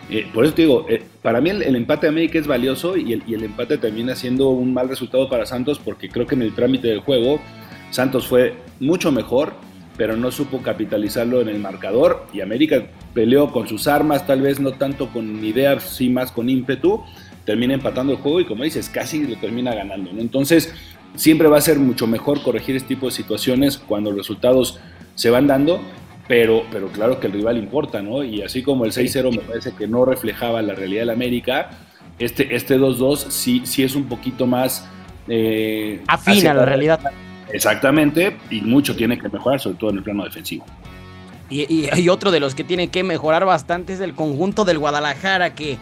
Eh, 0.09 0.27
por 0.33 0.43
eso 0.43 0.53
te 0.53 0.63
digo, 0.63 0.85
eh, 0.89 1.03
para 1.21 1.39
mí 1.39 1.51
el, 1.51 1.75
empate 1.75 2.07
de 2.07 2.09
América 2.09 2.39
es 2.39 2.47
valioso 2.47 2.97
y 2.97 3.13
el, 3.13 3.43
empate 3.43 3.77
termina 3.77 4.15
siendo 4.15 4.49
un 4.49 4.73
mal 4.73 4.89
resultado 4.89 5.29
para 5.29 5.45
Santos 5.45 5.79
porque 5.79 6.09
creo 6.09 6.25
que 6.25 6.35
en 6.35 6.41
el 6.41 6.55
trámite 6.55 6.87
del 6.87 7.01
juego 7.01 7.39
Santos 7.91 8.27
fue 8.27 8.55
mucho 8.79 9.11
mejor, 9.11 9.53
pero 9.97 10.17
no 10.17 10.31
supo 10.31 10.61
capitalizarlo 10.63 11.41
en 11.41 11.49
el 11.49 11.59
marcador 11.59 12.25
y 12.33 12.41
América 12.41 12.87
peleó 13.13 13.51
con 13.51 13.67
sus 13.67 13.87
armas, 13.87 14.25
tal 14.25 14.41
vez 14.41 14.59
no 14.59 14.71
tanto 14.71 15.09
con 15.09 15.43
ideas, 15.43 15.83
sí 15.83 16.09
más 16.09 16.31
con 16.31 16.49
ímpetu, 16.49 17.03
termina 17.45 17.73
empatando 17.75 18.13
el 18.13 18.19
juego 18.19 18.39
y 18.39 18.45
como 18.45 18.63
dices, 18.63 18.89
casi 18.89 19.27
lo 19.27 19.35
termina 19.35 19.75
ganando. 19.75 20.11
Entonces, 20.11 20.73
Siempre 21.15 21.47
va 21.47 21.57
a 21.57 21.61
ser 21.61 21.79
mucho 21.79 22.07
mejor 22.07 22.41
corregir 22.41 22.75
este 22.75 22.89
tipo 22.89 23.07
de 23.07 23.11
situaciones 23.11 23.77
cuando 23.77 24.11
los 24.11 24.19
resultados 24.19 24.79
se 25.15 25.29
van 25.29 25.47
dando, 25.47 25.81
pero, 26.27 26.63
pero 26.71 26.87
claro 26.89 27.19
que 27.19 27.27
el 27.27 27.33
rival 27.33 27.57
importa, 27.57 28.01
¿no? 28.01 28.23
Y 28.23 28.41
así 28.41 28.63
como 28.63 28.85
el 28.85 28.91
6-0 28.91 29.35
me 29.35 29.41
parece 29.41 29.73
que 29.73 29.87
no 29.87 30.05
reflejaba 30.05 30.61
la 30.61 30.75
realidad 30.75 31.01
del 31.01 31.09
América, 31.09 31.71
este, 32.19 32.55
este 32.55 32.77
2-2 32.77 33.29
sí, 33.29 33.61
sí 33.65 33.83
es 33.83 33.95
un 33.95 34.05
poquito 34.05 34.45
más... 34.45 34.87
Eh, 35.27 36.01
Afina 36.07 36.53
la 36.53 36.65
realidad. 36.65 36.99
Exactamente, 37.51 38.37
y 38.49 38.61
mucho 38.61 38.95
tiene 38.95 39.17
que 39.17 39.27
mejorar, 39.29 39.59
sobre 39.59 39.77
todo 39.77 39.89
en 39.89 39.97
el 39.97 40.03
plano 40.03 40.23
defensivo. 40.23 40.65
Y, 41.49 41.89
y, 41.95 42.09
otro 42.09 42.29
de 42.29 42.39
los 42.39 42.53
que 42.53 42.63
tiene 42.63 42.89
que 42.89 43.03
mejorar 43.03 43.43
bastante 43.43 43.93
es 43.93 43.99
el 44.01 44.13
conjunto 44.13 44.65
del 44.65 44.77
Guadalajara, 44.77 45.55
que 45.55 45.77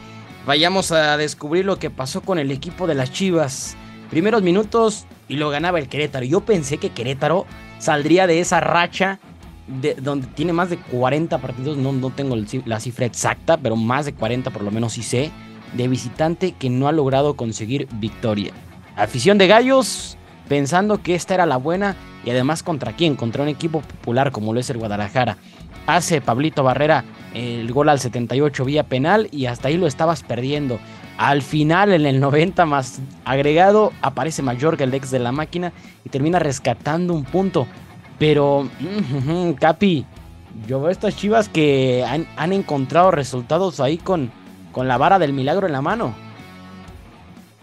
vayamos 0.46 0.94
a 0.94 1.18
descubrir 1.18 1.66
lo 1.66 1.78
que 1.78 1.90
pasó 1.90 2.22
con 2.22 2.40
el 2.40 2.52
equipo 2.52 2.88
de 2.88 2.96
las 2.96 3.12
Chivas. 3.12 3.76
Primeros 4.10 4.44
minutos, 4.44 5.06
y 5.28 5.36
lo 5.36 5.50
ganaba 5.50 5.80
el 5.80 5.88
Querétaro. 5.88 6.26
Yo 6.26 6.42
pensé 6.42 6.78
que 6.78 6.90
Querétaro 6.90 7.46
saldría 7.80 8.28
de 8.28 8.40
esa 8.40 8.60
racha 8.60 9.20
de, 9.68 9.96
donde 9.96 10.28
tiene 10.28 10.54
más 10.54 10.70
de 10.70 10.78
40 10.78 11.38
partidos, 11.40 11.78
no, 11.78 11.92
no 11.92 12.10
tengo 12.10 12.36
la 12.66 12.80
cifra 12.80 13.06
exacta, 13.06 13.58
pero 13.58 13.76
más 13.76 14.06
de 14.06 14.14
40 14.14 14.50
por 14.52 14.64
lo 14.64 14.72
menos 14.72 14.94
sí 14.94 15.04
sé, 15.04 15.32
de 15.74 15.88
visitante 15.88 16.54
que 16.54 16.70
no 16.70 16.88
ha 16.88 16.92
logrado 16.92 17.36
conseguir 17.36 17.88
victoria. 17.94 18.54
Afición 18.96 19.38
de 19.38 19.48
Gallos 19.48 20.18
pensando 20.48 21.04
que 21.04 21.16
esta 21.16 21.34
era 21.34 21.46
la 21.46 21.58
buena 21.58 21.96
y 22.26 22.30
además 22.30 22.64
contra 22.64 22.94
quién, 22.94 23.16
contra 23.16 23.44
un 23.44 23.50
equipo 23.50 23.82
popular 23.82 24.32
como 24.32 24.54
lo 24.54 24.60
es 24.60 24.70
el 24.70 24.78
Guadalajara. 24.78 25.38
Hace 25.86 26.22
Pablito 26.22 26.64
Barrera 26.64 27.04
el 27.34 27.72
gol 27.72 27.90
al 27.90 28.00
78 28.00 28.66
vía 28.66 28.84
penal 28.84 29.28
y 29.32 29.46
hasta 29.46 29.68
ahí 29.68 29.78
lo 29.78 29.88
estabas 29.88 30.24
perdiendo. 30.24 30.80
Al 31.18 31.42
final, 31.42 31.94
en 31.94 32.06
el 32.06 32.20
90 32.20 32.66
más 32.68 33.02
agregado, 33.26 33.92
aparece 34.02 34.44
que 34.78 34.84
el 34.84 34.94
ex 34.94 35.10
de 35.10 35.18
la 35.18 35.32
máquina 35.32 35.74
y 36.06 36.10
termina 36.10 36.38
rescatando 36.38 37.14
un 37.14 37.24
punto. 37.24 37.68
Pero, 38.20 38.70
Capi, 39.60 40.06
yo 40.68 40.80
veo 40.80 40.92
estas 40.92 41.16
chivas 41.16 41.50
que 41.50 42.06
han, 42.06 42.54
encontrado 42.54 43.10
resultados 43.10 43.80
ahí 43.80 43.98
con, 43.98 44.32
con 44.72 44.88
la 44.88 44.98
vara 45.00 45.18
del 45.18 45.34
milagro 45.34 45.66
en 45.66 45.74
la 45.74 45.82
mano. 45.82 46.16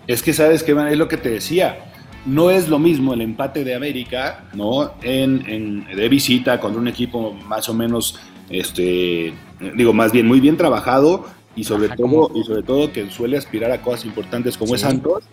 Es 0.09 0.23
que 0.23 0.33
sabes 0.33 0.65
que 0.65 0.73
es 0.73 0.99
lo 0.99 1.07
que 1.07 1.17
te 1.17 1.31
decía. 1.31 1.79
No 2.27 2.51
es 2.51 2.69
lo 2.69 2.81
mismo 2.81 3.15
el 3.15 3.21
empate 3.21 3.65
de 3.65 3.75
América, 3.77 4.47
¿no? 4.55 4.95
En, 5.03 5.87
de 5.87 6.09
visita 6.09 6.59
con 6.59 6.77
un 6.77 6.89
equipo 6.89 7.33
más 7.47 7.69
o 7.69 7.75
menos, 7.75 8.19
este, 8.51 9.33
digo, 9.77 9.93
más 9.93 10.11
bien 10.11 10.27
muy 10.27 10.41
bien 10.41 10.57
trabajado 10.57 11.27
y 11.57 11.65
sobre 11.65 11.89
todo 11.89 12.31
y 12.35 12.43
sobre 12.45 12.63
todo 12.63 12.93
que 12.93 13.11
suele 13.11 13.37
aspirar 13.37 13.71
a 13.71 13.83
cosas 13.83 14.05
importantes 14.05 14.57
como 14.57 14.75
es 14.75 14.81
Santos, 14.81 15.25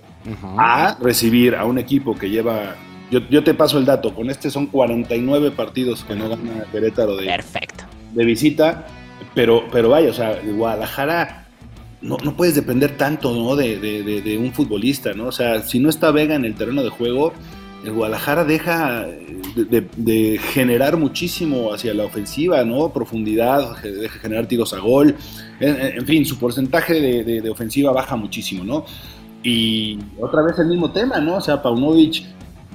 a 0.58 0.98
recibir 1.00 1.56
a 1.56 1.66
un 1.66 1.78
equipo 1.78 2.16
que 2.16 2.30
lleva 2.30 2.76
yo, 3.12 3.44
te 3.44 3.54
paso 3.54 3.78
el 3.78 3.84
dato, 3.84 4.16
con 4.16 4.30
este 4.30 4.50
son 4.50 4.68
49 4.68 5.52
partidos 5.52 6.06
que 6.06 6.16
no 6.16 6.30
gana 6.30 6.64
Querétaro 6.72 7.18
de, 7.18 7.26
Perfecto. 7.26 7.84
de 8.14 8.24
visita, 8.24 8.88
pero, 9.36 9.66
pero 9.70 9.90
vaya, 9.90 10.10
o 10.10 10.14
sea, 10.14 10.40
Guadalajara 10.42 11.42
no, 12.02 12.18
no 12.24 12.38
puedes 12.38 12.56
depender 12.56 12.96
tanto 12.96 13.34
¿no? 13.36 13.58
de, 13.58 14.38
un 14.40 14.54
futbolista, 14.54 15.14
¿no? 15.14 15.28
O 15.28 15.32
sea, 15.34 15.62
si 15.62 15.80
no 15.80 15.90
está 15.90 16.12
Vega 16.12 16.36
en 16.36 16.46
el 16.46 16.56
terreno 16.56 16.84
de 16.84 16.90
juego, 16.90 17.34
el 17.84 17.92
Guadalajara 17.92 18.46
deja 18.46 19.06
de, 19.56 20.40
generar 20.54 20.96
muchísimo 20.96 21.74
hacia 21.74 21.94
la 21.94 22.06
ofensiva, 22.06 22.64
¿no? 22.64 22.94
Profundidad, 22.94 23.82
deja 23.84 24.20
generar 24.20 24.48
tiros 24.48 24.74
a 24.74 24.80
gol, 24.80 25.16
en, 25.62 26.06
fin, 26.06 26.26
su 26.26 26.38
porcentaje 26.38 27.24
de, 27.24 27.50
ofensiva 27.50 27.92
baja 27.92 28.16
muchísimo, 28.16 28.64
¿no? 28.64 28.86
Y 29.44 29.98
otra 30.20 30.42
vez 30.42 30.58
el 30.60 30.68
mismo 30.68 30.92
tema, 30.92 31.20
¿no? 31.20 31.36
O 31.36 31.42
sea, 31.42 31.62
Paunovic 31.62 32.24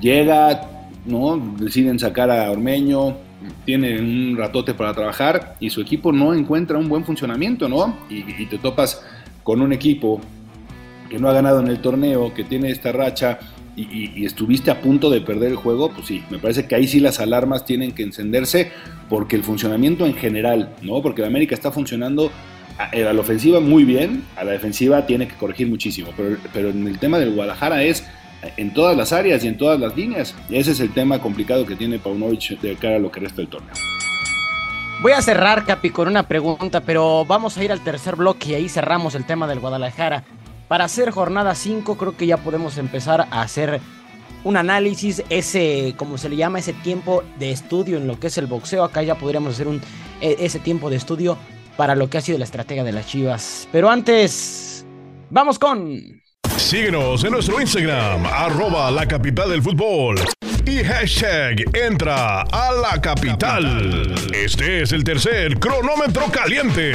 llega, 0.00 0.68
¿no? 1.04 1.36
Deciden 1.58 1.98
sacar 1.98 2.30
a 2.30 2.50
Ormeño, 2.50 3.16
tiene 3.64 4.00
un 4.00 4.36
ratote 4.36 4.74
para 4.74 4.92
trabajar 4.92 5.56
y 5.60 5.70
su 5.70 5.80
equipo 5.80 6.12
no 6.12 6.34
encuentra 6.34 6.78
un 6.78 6.88
buen 6.88 7.04
funcionamiento, 7.04 7.68
¿no? 7.68 7.96
Y, 8.08 8.46
te 8.46 8.58
topas 8.58 9.02
con 9.42 9.60
un 9.60 9.72
equipo 9.72 10.20
que 11.10 11.18
no 11.18 11.28
ha 11.28 11.32
ganado 11.32 11.60
en 11.60 11.68
el 11.68 11.80
torneo, 11.80 12.34
que 12.34 12.44
tiene 12.44 12.70
esta 12.70 12.92
racha 12.92 13.38
y, 13.76 14.24
estuviste 14.24 14.70
a 14.70 14.80
punto 14.80 15.10
de 15.10 15.20
perder 15.20 15.50
el 15.50 15.56
juego, 15.56 15.90
pues 15.92 16.06
sí, 16.06 16.22
me 16.30 16.38
parece 16.38 16.66
que 16.66 16.74
ahí 16.74 16.86
sí 16.86 16.98
las 16.98 17.20
alarmas 17.20 17.64
tienen 17.64 17.92
que 17.92 18.02
encenderse 18.02 18.72
porque 19.08 19.36
el 19.36 19.42
funcionamiento 19.42 20.06
en 20.06 20.14
general, 20.14 20.74
¿no? 20.82 21.02
Porque 21.02 21.22
la 21.22 21.28
América 21.28 21.54
está 21.54 21.70
funcionando 21.70 22.30
a, 22.78 22.94
la 22.96 23.20
ofensiva 23.20 23.60
muy 23.60 23.84
bien, 23.84 24.24
a 24.36 24.44
la 24.44 24.52
defensiva 24.52 25.06
tiene 25.06 25.28
que 25.28 25.34
corregir 25.34 25.68
muchísimo, 25.68 26.10
pero, 26.16 26.36
pero 26.52 26.70
en 26.70 26.86
el 26.86 26.98
tema 26.98 27.18
del 27.18 27.34
Guadalajara 27.34 27.82
es 27.82 28.04
en 28.56 28.72
todas 28.72 28.96
las 28.96 29.12
áreas 29.12 29.42
y 29.44 29.48
en 29.48 29.56
todas 29.56 29.80
las 29.80 29.96
líneas. 29.96 30.34
Ese 30.50 30.72
es 30.72 30.80
el 30.80 30.92
tema 30.92 31.18
complicado 31.18 31.66
que 31.66 31.76
tiene 31.76 31.98
Paunovic 31.98 32.60
de 32.60 32.76
cara 32.76 32.96
a 32.96 32.98
lo 32.98 33.10
que 33.10 33.20
resta 33.20 33.36
del 33.36 33.48
torneo. 33.48 33.74
Voy 35.02 35.12
a 35.12 35.20
cerrar, 35.20 35.64
Capi, 35.64 35.90
con 35.90 36.08
una 36.08 36.26
pregunta, 36.26 36.80
pero 36.80 37.24
vamos 37.24 37.56
a 37.56 37.64
ir 37.64 37.70
al 37.70 37.80
tercer 37.80 38.16
bloque 38.16 38.50
y 38.50 38.54
ahí 38.54 38.68
cerramos 38.68 39.14
el 39.14 39.24
tema 39.24 39.46
del 39.46 39.60
Guadalajara. 39.60 40.24
Para 40.68 40.84
hacer 40.84 41.10
jornada 41.10 41.54
5, 41.54 41.96
creo 41.96 42.16
que 42.16 42.26
ya 42.26 42.38
podemos 42.38 42.78
empezar 42.78 43.28
a 43.30 43.42
hacer 43.42 43.80
un 44.42 44.56
análisis, 44.56 45.22
ese, 45.28 45.94
como 45.96 46.18
se 46.18 46.28
le 46.28 46.36
llama, 46.36 46.60
ese 46.60 46.72
tiempo 46.72 47.22
de 47.38 47.50
estudio 47.50 47.98
en 47.98 48.06
lo 48.06 48.18
que 48.18 48.28
es 48.28 48.38
el 48.38 48.46
boxeo. 48.46 48.84
Acá 48.84 49.02
ya 49.02 49.16
podríamos 49.16 49.54
hacer 49.54 49.68
un, 49.68 49.80
e, 50.20 50.36
ese 50.40 50.58
tiempo 50.60 50.88
de 50.88 50.96
estudio 50.96 51.36
para 51.76 51.94
lo 51.94 52.08
que 52.08 52.18
ha 52.18 52.20
sido 52.20 52.38
la 52.38 52.44
estrategia 52.44 52.84
de 52.84 52.92
las 52.92 53.06
Chivas. 53.06 53.68
Pero 53.72 53.90
antes, 53.90 54.86
vamos 55.30 55.58
con 55.58 56.22
Síguenos 56.56 57.22
en 57.22 57.32
nuestro 57.32 57.60
Instagram, 57.60 58.24
arroba 58.26 58.90
la 58.90 59.06
capital 59.06 59.50
del 59.50 59.62
fútbol. 59.62 60.16
Y 60.64 60.82
hashtag 60.82 61.62
entra 61.76 62.42
a 62.42 62.72
la 62.72 63.00
capital. 63.00 64.14
Este 64.34 64.82
es 64.82 64.92
el 64.92 65.04
tercer 65.04 65.60
cronómetro 65.60 66.24
caliente. 66.32 66.92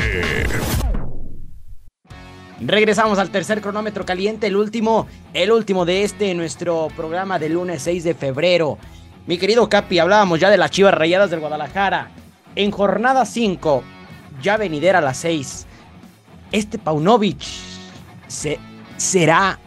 Regresamos 2.59 3.17
al 3.17 3.29
tercer 3.29 3.61
cronómetro 3.61 4.05
caliente, 4.05 4.47
el 4.47 4.55
último, 4.55 5.07
el 5.33 5.51
último 5.51 5.85
de 5.85 6.03
este, 6.03 6.33
nuestro 6.33 6.89
programa 6.95 7.39
del 7.39 7.53
lunes 7.53 7.81
6 7.83 8.03
de 8.03 8.13
febrero. 8.13 8.77
Mi 9.25 9.37
querido 9.37 9.69
Capi, 9.69 9.99
hablábamos 9.99 10.39
ya 10.39 10.49
de 10.49 10.57
las 10.57 10.71
chivas 10.71 10.93
rayadas 10.93 11.29
del 11.29 11.39
Guadalajara. 11.39 12.11
En 12.55 12.71
jornada 12.71 13.25
5, 13.25 13.83
ya 14.41 14.57
venidera 14.57 14.99
a 14.99 15.01
las 15.01 15.17
6, 15.17 15.67
este 16.51 16.77
Paunovic 16.77 17.41
se 18.27 18.59
será 18.97 19.59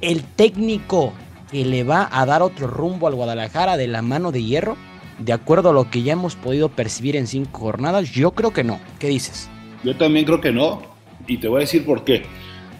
el 0.00 0.24
técnico 0.24 1.12
que 1.50 1.64
le 1.64 1.84
va 1.84 2.08
a 2.10 2.26
dar 2.26 2.42
otro 2.42 2.66
rumbo 2.66 3.06
al 3.06 3.14
Guadalajara 3.14 3.76
de 3.76 3.86
la 3.86 4.02
mano 4.02 4.32
de 4.32 4.42
hierro? 4.42 4.76
De 5.18 5.32
acuerdo 5.32 5.70
a 5.70 5.72
lo 5.72 5.90
que 5.90 6.02
ya 6.02 6.14
hemos 6.14 6.34
podido 6.34 6.70
percibir 6.70 7.14
en 7.14 7.26
cinco 7.26 7.60
jornadas, 7.60 8.10
yo 8.10 8.32
creo 8.32 8.52
que 8.52 8.64
no. 8.64 8.80
¿Qué 8.98 9.08
dices? 9.08 9.48
Yo 9.84 9.96
también 9.96 10.24
creo 10.24 10.40
que 10.40 10.50
no. 10.50 10.82
Y 11.26 11.38
te 11.38 11.48
voy 11.48 11.58
a 11.58 11.60
decir 11.60 11.84
por 11.84 12.04
qué. 12.04 12.24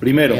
Primero, 0.00 0.34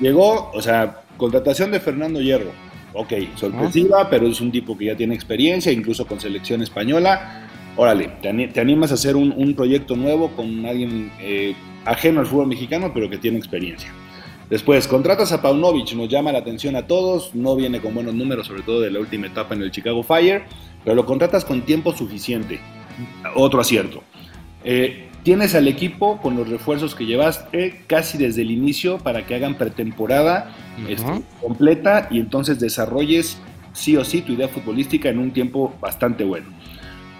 llegó, 0.00 0.50
o 0.52 0.60
sea, 0.60 1.02
contratación 1.16 1.70
de 1.70 1.80
Fernando 1.80 2.20
Hierro. 2.20 2.50
Ok, 2.92 3.12
sorpresiva, 3.36 4.10
pero 4.10 4.26
es 4.26 4.40
un 4.40 4.50
tipo 4.50 4.76
que 4.76 4.86
ya 4.86 4.96
tiene 4.96 5.14
experiencia, 5.14 5.72
incluso 5.72 6.06
con 6.06 6.20
selección 6.20 6.60
española. 6.60 7.48
Órale, 7.80 8.10
te, 8.20 8.60
animas 8.60 8.90
a 8.90 8.94
hacer 8.94 9.16
un, 9.16 9.54
proyecto 9.54 9.96
nuevo 9.96 10.32
con 10.36 10.66
alguien 10.66 11.10
eh, 11.18 11.54
ajeno 11.86 12.20
al 12.20 12.26
fútbol 12.26 12.46
mexicano, 12.46 12.90
pero 12.92 13.08
que 13.08 13.16
tiene 13.16 13.38
experiencia. 13.38 13.90
Después, 14.50 14.86
contratas 14.86 15.32
a 15.32 15.40
Paunovic, 15.40 15.94
nos 15.94 16.10
llama 16.10 16.30
la 16.30 16.40
atención 16.40 16.76
a 16.76 16.86
todos, 16.86 17.34
no 17.34 17.56
viene 17.56 17.80
con 17.80 17.94
buenos 17.94 18.12
números, 18.12 18.48
sobre 18.48 18.60
todo 18.60 18.82
de 18.82 18.90
la 18.90 19.00
última 19.00 19.28
etapa 19.28 19.54
en 19.54 19.62
el 19.62 19.70
Chicago 19.70 20.02
Fire, 20.02 20.42
pero 20.84 20.94
lo 20.94 21.06
contratas 21.06 21.42
con 21.46 21.62
tiempo 21.62 21.96
suficiente. 21.96 22.60
Otro 23.34 23.62
acierto. 23.62 24.02
Eh, 24.62 25.08
tienes 25.22 25.54
al 25.54 25.66
equipo 25.66 26.20
con 26.20 26.36
los 26.36 26.50
refuerzos 26.50 26.94
que 26.94 27.06
llevaste 27.06 27.84
casi 27.86 28.18
desde 28.18 28.42
el 28.42 28.50
inicio 28.50 28.98
para 28.98 29.24
que 29.24 29.36
hagan 29.36 29.56
pretemporada 29.56 30.54
este, 30.86 31.22
completa 31.40 32.08
y 32.10 32.20
entonces 32.20 32.60
desarrolles 32.60 33.40
sí 33.72 33.96
o 33.96 34.04
sí 34.04 34.20
tu 34.20 34.32
idea 34.32 34.48
futbolística 34.48 35.08
en 35.08 35.18
un 35.18 35.30
tiempo 35.30 35.72
bastante 35.80 36.24
bueno. 36.24 36.59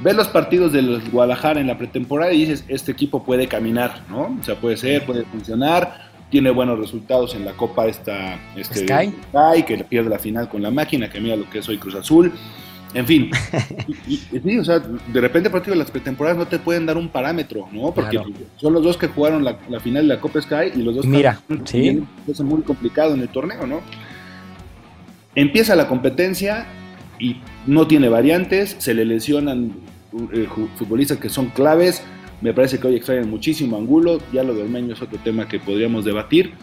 Ves 0.03 0.17
los 0.17 0.29
partidos 0.29 0.73
de 0.73 0.83
los 0.83 1.11
Guadalajara 1.11 1.61
en 1.61 1.67
la 1.67 1.77
pretemporada 1.77 2.33
y 2.33 2.41
dices, 2.41 2.65
este 2.69 2.93
equipo 2.93 3.23
puede 3.23 3.49
caminar, 3.49 4.03
¿no? 4.09 4.37
O 4.41 4.45
sea, 4.45 4.55
puede 4.55 4.77
ser, 4.77 5.05
puede 5.05 5.25
funcionar, 5.25 6.11
tiene 6.31 6.51
buenos 6.51 6.79
resultados 6.79 7.35
en 7.35 7.45
la 7.45 7.53
Copa 7.53 7.87
esta, 7.87 8.39
este, 8.57 8.87
Sky. 8.87 9.63
que 9.67 9.85
pierde 9.85 10.09
la 10.09 10.19
final 10.19 10.49
con 10.49 10.63
la 10.63 10.71
máquina, 10.71 11.11
que 11.11 11.21
mira 11.21 11.37
lo 11.37 11.51
que 11.51 11.59
es 11.59 11.69
hoy 11.69 11.77
Cruz 11.77 11.95
Azul. 11.95 12.33
En 12.93 13.07
fin, 13.07 13.31
o 14.61 14.65
sea, 14.65 14.81
de 14.81 15.21
repente 15.21 15.49
de 15.49 15.77
las 15.77 15.91
pretemporadas 15.91 16.39
no 16.39 16.47
te 16.47 16.59
pueden 16.59 16.87
dar 16.87 16.97
un 16.97 17.09
parámetro, 17.09 17.69
¿no? 17.71 17.93
Porque 17.93 18.21
son 18.57 18.73
los 18.73 18.83
dos 18.83 18.97
que 18.97 19.07
jugaron 19.07 19.45
la, 19.45 19.57
final 19.81 20.09
de 20.09 20.15
la 20.15 20.21
Copa 20.21 20.41
Sky 20.41 20.73
y 20.75 20.83
los 20.83 20.97
dos 20.97 21.07
Mira, 21.07 21.41
sí. 21.65 22.03
es 22.27 22.41
muy 22.41 22.63
complicado 22.63 23.15
en 23.15 23.21
el 23.21 23.29
torneo, 23.29 23.67
¿no? 23.67 23.81
Empieza 25.37 25.77
la 25.77 25.87
competencia 25.87 26.67
y 27.21 27.37
no 27.67 27.87
tiene 27.87 28.09
variantes, 28.09 28.77
se 28.79 28.95
le 28.95 29.05
lesionan 29.05 29.73
eh, 30.33 30.49
futbolistas 30.77 31.19
que 31.19 31.29
son 31.29 31.51
claves, 31.51 32.03
me 32.41 32.55
parece 32.55 32.79
que 32.79 32.87
hoy 32.87 32.97
extraen 32.97 33.29
muchísimo 33.29 33.77
Angulo, 33.77 34.19
ya 34.33 34.43
lo 34.43 34.55
de 34.55 34.63
Ormeño 34.63 34.95
es 34.95 35.03
otro 35.03 35.19
tema 35.23 35.47
que 35.47 35.61
podríamos 35.61 36.05
debatir, 36.05 36.55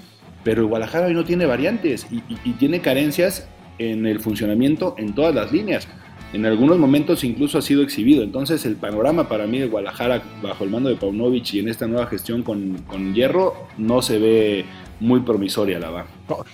pero 0.44 0.68
Guadalajara 0.68 1.08
hoy 1.08 1.14
no 1.14 1.24
tiene 1.24 1.46
variantes 1.46 2.08
y, 2.10 2.52
tiene 2.54 2.82
carencias 2.82 3.48
en 3.78 4.08
el 4.08 4.20
funcionamiento 4.20 4.96
en 4.98 5.14
todas 5.14 5.36
las 5.36 5.52
líneas. 5.52 5.88
En 6.34 6.46
algunos 6.46 6.78
momentos 6.78 7.24
incluso 7.24 7.58
ha 7.58 7.62
sido 7.62 7.84
exhibido. 7.84 8.24
Entonces 8.24 8.66
el 8.66 8.76
panorama 8.76 9.30
para 9.30 9.46
mí 9.46 9.60
de 9.60 9.68
Guadalajara 9.68 10.22
bajo 10.42 10.64
el 10.64 10.70
mando 10.70 10.90
de 10.90 10.96
Paunovic 10.96 11.54
y 11.54 11.60
en 11.60 11.70
esta 11.70 11.88
nueva 11.88 12.08
gestión 12.08 12.44
con, 12.44 12.78
con 12.88 13.14
Hierro 13.14 13.68
no 13.78 14.02
se 14.02 14.20
ve 14.20 14.66
muy 15.00 15.20
promisoria, 15.20 15.80
la 15.80 15.90
va. 15.90 16.08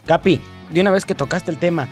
Capi, 0.06 0.39
de 0.72 0.82
una 0.82 0.92
vez 0.92 1.06
que 1.06 1.16
tocaste 1.16 1.50
el 1.50 1.58
tema, 1.58 1.88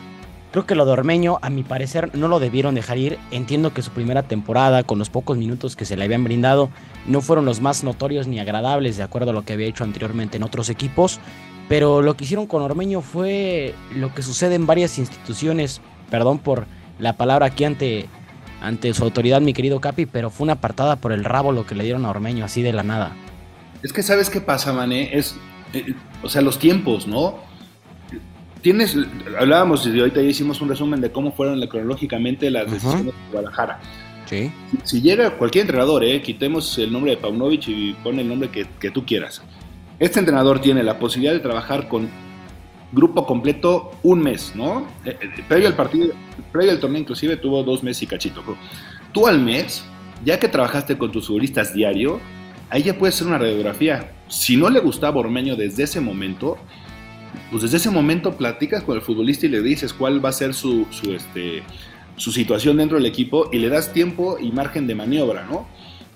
Creo 0.52 0.66
que 0.66 0.76
lo 0.76 0.86
de 0.86 0.92
Ormeño, 0.92 1.40
a 1.42 1.50
mi 1.50 1.64
parecer, 1.64 2.14
no 2.14 2.28
lo 2.28 2.40
debieron 2.40 2.76
dejar 2.76 2.98
ir. 2.98 3.18
Entiendo 3.32 3.74
que 3.74 3.82
su 3.82 3.92
primera 3.92 4.24
temporada, 4.24 4.84
con 4.84 5.00
los 5.00 5.10
pocos 5.10 5.38
minutos 5.38 5.78
que 5.78 5.86
se 5.86 5.96
le 5.96 6.04
habían 6.04 6.26
brindado, 6.26 6.70
no 7.08 7.22
fueron 7.22 7.46
los 7.46 7.62
más 7.62 7.86
notorios 7.86 8.28
ni 8.28 8.40
agradables, 8.40 8.98
de 8.98 9.04
acuerdo 9.04 9.32
a 9.32 9.34
lo 9.34 9.46
que 9.46 9.54
había 9.54 9.68
hecho 9.68 9.86
anteriormente 9.86 10.36
en 10.36 10.44
otros 10.44 10.70
equipos. 10.70 11.22
Pero 11.70 12.02
lo 12.02 12.18
que 12.18 12.26
hicieron 12.26 12.48
con 12.48 12.62
Ormeño 12.62 13.00
fue 13.00 13.74
lo 13.96 14.14
que 14.14 14.24
sucede 14.24 14.56
en 14.56 14.68
varias 14.68 14.98
instituciones. 14.98 15.80
Perdón 16.10 16.40
por 16.40 16.66
la 17.00 17.14
palabra 17.14 17.46
aquí 17.46 17.64
ante, 17.64 18.10
ante 18.62 18.94
su 18.94 19.06
autoridad, 19.06 19.40
mi 19.40 19.54
querido 19.54 19.80
Capi, 19.80 20.06
pero 20.06 20.30
fue 20.30 20.44
una 20.44 20.54
apartada 20.54 20.98
por 20.98 21.14
el 21.14 21.24
rabo 21.24 21.54
lo 21.54 21.66
que 21.66 21.76
le 21.76 21.86
dieron 21.86 22.06
a 22.06 22.10
Ormeño, 22.10 22.44
así 22.44 22.62
de 22.62 22.74
la 22.74 22.84
nada. 22.84 23.14
Es 23.84 23.94
que, 23.94 24.04
¿sabes 24.04 24.30
qué 24.30 24.42
pasa, 24.42 24.74
Mané? 24.74 25.18
Es 25.18 25.38
eh, 25.74 25.96
o 26.22 26.30
sea, 26.30 26.42
los 26.42 26.60
tiempos, 26.60 27.08
¿no? 27.08 27.40
Tienes, 28.62 28.96
hablábamos 29.40 29.88
y 29.88 30.00
ahorita 30.00 30.22
ya 30.22 30.30
hicimos 30.30 30.62
un 30.62 30.70
resumen 30.70 31.02
de 31.02 31.12
cómo 31.12 31.32
fueron 31.32 31.66
cronológicamente 31.68 32.50
las 32.52 32.72
decisiones 32.72 33.08
de 33.08 33.14
Guadalajara. 33.32 33.80
Sí. 34.26 34.52
Si 34.84 35.02
llega 35.02 35.32
cualquier 35.32 35.64
entrenador, 35.64 36.04
eh, 36.04 36.22
quitemos 36.22 36.78
el 36.78 36.92
nombre 36.92 37.12
de 37.12 37.18
Paunovic 37.18 37.68
y 37.68 37.94
pon 38.04 38.20
el 38.20 38.28
nombre 38.28 38.50
que, 38.50 38.68
que 38.80 38.92
tú 38.92 39.06
quieras. 39.06 39.42
Este 40.00 40.20
entrenador 40.20 40.60
tiene 40.62 40.84
la 40.84 41.00
posibilidad 41.00 41.34
de 41.34 41.40
trabajar 41.40 41.88
con 41.88 42.10
grupo 42.92 43.26
completo 43.26 43.92
un 44.04 44.22
mes, 44.22 44.54
¿no? 44.56 44.88
Eh, 45.06 45.18
eh, 45.20 45.44
previo 45.48 45.68
al 45.68 45.76
partido, 45.76 46.14
previo 46.52 46.72
al 46.72 46.80
torneo 46.80 47.02
inclusive 47.02 47.38
tuvo 47.38 47.64
dos 47.64 47.84
meses 47.84 48.04
y 48.04 48.08
cachito. 48.08 48.44
Tú 49.12 49.28
al 49.28 49.40
mes, 49.40 49.84
ya 50.24 50.40
que 50.40 50.48
trabajaste 50.48 50.98
con 50.98 51.12
tus 51.12 51.28
futbolistas 51.28 51.74
diario, 51.74 52.20
ahí 52.70 52.84
ya 52.84 52.98
puedes 52.98 53.16
hacer 53.16 53.28
una 53.28 53.38
radiografía. 53.38 54.12
Si 54.28 54.58
no 54.58 54.70
le 54.70 54.80
gustaba 54.80 55.20
Ormeño 55.20 55.56
desde 55.56 55.84
ese 55.84 56.00
momento, 56.00 56.58
pues 57.50 57.64
desde 57.64 57.78
ese 57.78 57.90
momento 57.90 58.38
platicas 58.38 58.84
con 58.84 58.96
el 58.96 59.02
futbolista 59.02 59.46
y 59.46 59.50
le 59.50 59.62
dices 59.62 59.94
cuál 59.94 60.24
va 60.24 60.30
a 60.30 60.34
ser 60.34 60.54
su, 60.54 60.86
su, 60.90 61.14
este, 61.14 61.64
su 62.16 62.32
situación 62.32 62.78
dentro 62.78 62.98
del 62.98 63.06
equipo 63.06 63.50
y 63.52 63.60
le 63.60 63.70
das 63.70 63.94
tiempo 63.94 64.38
y 64.40 64.52
margen 64.52 64.88
de 64.88 64.96
maniobra, 64.96 65.46
¿no? 65.46 65.68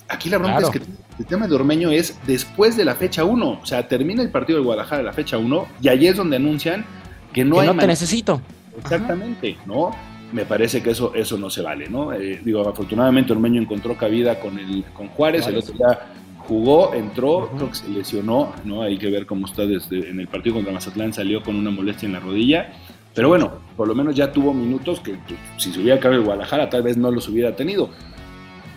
Aquí 0.08 0.30
la 0.30 0.38
bronca 0.38 0.60
es 0.60 0.70
que 0.70 0.82
el 1.18 1.26
tema 1.26 1.48
de 1.48 1.56
Ormeño 1.56 1.90
es 1.90 2.20
después 2.28 2.78
de 2.78 2.86
la 2.86 2.96
fecha 2.96 3.24
1. 3.24 3.60
O 3.62 3.66
sea, 3.66 3.88
termina 3.88 4.22
el 4.22 4.30
partido 4.30 4.60
de 4.60 4.66
Guadalajara 4.66 5.02
la 5.02 5.14
fecha 5.14 5.38
1 5.38 5.68
y 5.82 5.90
allí 5.90 6.08
es 6.08 6.16
donde 6.16 6.36
anuncian 6.36 6.86
que 7.34 7.44
no 7.44 7.56
que 7.56 7.62
hay. 7.62 7.68
No 7.68 7.78
te 7.78 7.88
necesito. 7.88 8.42
Exactamente, 8.78 9.58
¿no? 9.66 9.92
Me 10.32 10.46
parece 10.46 10.84
que 10.84 10.92
eso, 10.92 11.14
eso 11.16 11.38
no 11.38 11.50
se 11.50 11.62
vale, 11.62 11.90
¿no? 11.90 12.14
Eh, 12.14 12.42
digo, 12.44 12.68
afortunadamente 12.68 13.32
Ormeño 13.32 13.62
encontró 13.62 13.98
cabida 13.98 14.40
con, 14.40 14.60
el, 14.60 14.84
con 14.94 15.08
Juárez, 15.08 15.48
el 15.48 15.58
otro 15.58 15.74
día 15.74 16.00
jugó, 16.48 16.94
entró, 16.94 17.50
creo 17.56 17.70
que 17.70 17.76
se 17.76 17.90
lesionó, 17.90 18.54
¿no? 18.64 18.82
Hay 18.82 18.98
que 18.98 19.10
ver 19.10 19.26
cómo 19.26 19.46
está 19.46 19.66
desde 19.66 20.10
en 20.10 20.20
el 20.20 20.28
partido 20.28 20.56
contra 20.56 20.74
Mazatlán, 20.74 21.14
salió 21.14 21.44
con 21.44 21.56
una 21.56 21.72
molestia 21.72 22.08
en 22.08 22.14
la 22.14 22.20
rodilla. 22.20 22.74
Pero 23.14 23.30
bueno, 23.30 23.54
por 23.78 23.88
lo 23.88 23.96
menos 23.96 24.16
ya 24.16 24.32
tuvo 24.32 24.54
minutos 24.54 25.00
que 25.00 25.14
pues, 25.14 25.40
si 25.58 25.72
se 25.72 25.80
hubiera 25.80 26.00
quedado 26.00 26.18
en 26.18 26.26
Guadalajara 26.26 26.70
tal 26.70 26.84
vez 26.84 26.98
no 26.98 27.12
los 27.12 27.28
hubiera 27.30 27.56
tenido. 27.56 27.90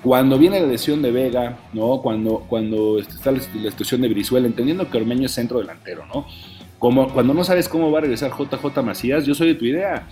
Cuando 0.02 0.38
viene 0.38 0.61
la 0.61 0.68
lesión 0.68 1.02
de 1.02 1.11
Vega, 1.11 1.59
¿no? 1.72 2.00
Cuando, 2.00 2.44
cuando 2.48 3.00
está 3.00 3.33
la, 3.33 3.40
situación 3.40 4.00
de 4.00 4.09
Brizuela, 4.09 4.46
entendiendo 4.46 4.88
que 4.88 4.96
Ormeño 4.96 5.26
es 5.26 5.33
centro 5.33 5.59
delantero, 5.59 6.07
¿no? 6.07 6.24
Como 6.78 7.12
cuando 7.12 7.35
no 7.35 7.42
sabes 7.42 7.68
cómo 7.68 7.90
va 7.90 7.98
a 7.98 8.02
regresar 8.02 8.31
JJ 8.31 8.83
Macías, 8.83 9.26
yo 9.26 9.35
soy 9.35 9.48
de 9.48 9.54
tu 9.57 9.64
idea. 9.64 10.07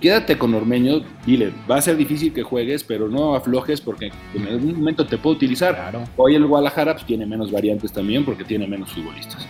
Quédate 0.00 0.36
con 0.36 0.52
Ormeño, 0.54 1.02
dile, 1.24 1.52
va 1.70 1.76
a 1.76 1.82
ser 1.82 1.96
difícil 1.96 2.32
que 2.32 2.42
juegues, 2.42 2.84
pero 2.84 3.08
no 3.08 3.34
aflojes 3.34 3.80
porque 3.80 4.10
en 4.34 4.46
algún 4.46 4.76
momento 4.78 5.06
te 5.06 5.16
puedo 5.16 5.36
utilizar. 5.36 5.92
Hoy 6.16 6.34
el 6.34 6.46
Guadalajara 6.46 6.94
pues, 6.94 7.06
tiene 7.06 7.24
menos 7.24 7.50
variantes 7.50 7.92
también 7.92 8.24
porque 8.24 8.44
tiene 8.44 8.66
menos 8.66 8.92
futbolistas. 8.92 9.46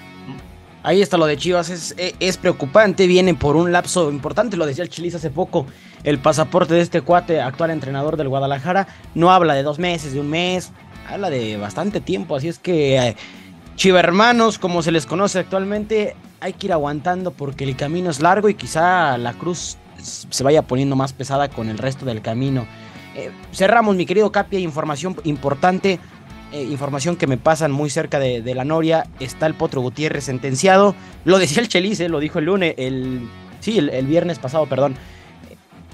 Ahí 0.84 1.00
está 1.00 1.16
lo 1.16 1.24
de 1.24 1.38
Chivas, 1.38 1.70
es, 1.70 1.94
es, 1.96 2.36
preocupante, 2.36 3.06
viene 3.06 3.32
por 3.32 3.56
un 3.56 3.72
lapso 3.72 4.10
importante, 4.10 4.58
lo 4.58 4.66
decía 4.66 4.84
el 4.84 4.90
Chilis 4.90 5.14
hace 5.14 5.30
poco, 5.30 5.64
el 6.02 6.18
pasaporte 6.18 6.74
de 6.74 6.82
este 6.82 7.00
cuate, 7.00 7.40
actual 7.40 7.70
entrenador 7.70 8.18
del 8.18 8.28
Guadalajara, 8.28 8.86
no 9.14 9.32
habla 9.32 9.54
de 9.54 9.62
dos 9.62 9.78
meses, 9.78 10.12
de 10.12 10.20
un 10.20 10.28
mes, 10.28 10.72
habla 11.08 11.30
de 11.30 11.56
bastante 11.56 12.02
tiempo, 12.02 12.36
así 12.36 12.48
es 12.48 12.58
que 12.58 12.98
eh, 12.98 13.16
chivermanos, 13.76 14.58
como 14.58 14.82
se 14.82 14.92
les 14.92 15.06
conoce 15.06 15.38
actualmente, 15.38 16.16
hay 16.40 16.52
que 16.52 16.66
ir 16.66 16.72
aguantando 16.74 17.30
porque 17.30 17.64
el 17.64 17.76
camino 17.76 18.10
es 18.10 18.20
largo 18.20 18.50
y 18.50 18.54
quizá 18.54 19.16
la 19.16 19.32
cruz 19.32 19.78
se 20.04 20.44
vaya 20.44 20.62
poniendo 20.62 20.96
más 20.96 21.12
pesada 21.12 21.48
con 21.48 21.68
el 21.68 21.78
resto 21.78 22.04
del 22.04 22.22
camino. 22.22 22.66
Eh, 23.16 23.30
cerramos, 23.52 23.96
mi 23.96 24.06
querido 24.06 24.30
Capia, 24.32 24.58
información 24.58 25.16
importante. 25.24 25.98
Eh, 26.52 26.62
información 26.62 27.16
que 27.16 27.26
me 27.26 27.36
pasan 27.36 27.72
muy 27.72 27.90
cerca 27.90 28.20
de, 28.20 28.54
la 28.54 28.64
Noria, 28.64 29.08
está 29.18 29.46
el 29.46 29.54
Potro 29.54 29.80
Gutiérrez 29.80 30.24
sentenciado. 30.24 30.94
Lo 31.24 31.38
decía 31.38 31.60
el 31.60 31.68
Chelice, 31.68 32.08
lo 32.08 32.20
dijo 32.20 32.38
el 32.38 32.44
lunes, 32.44 32.74
el, 32.78 33.28
sí, 33.58 33.78
el, 33.78 34.06
viernes 34.06 34.38
pasado, 34.38 34.66
perdón. 34.66 34.94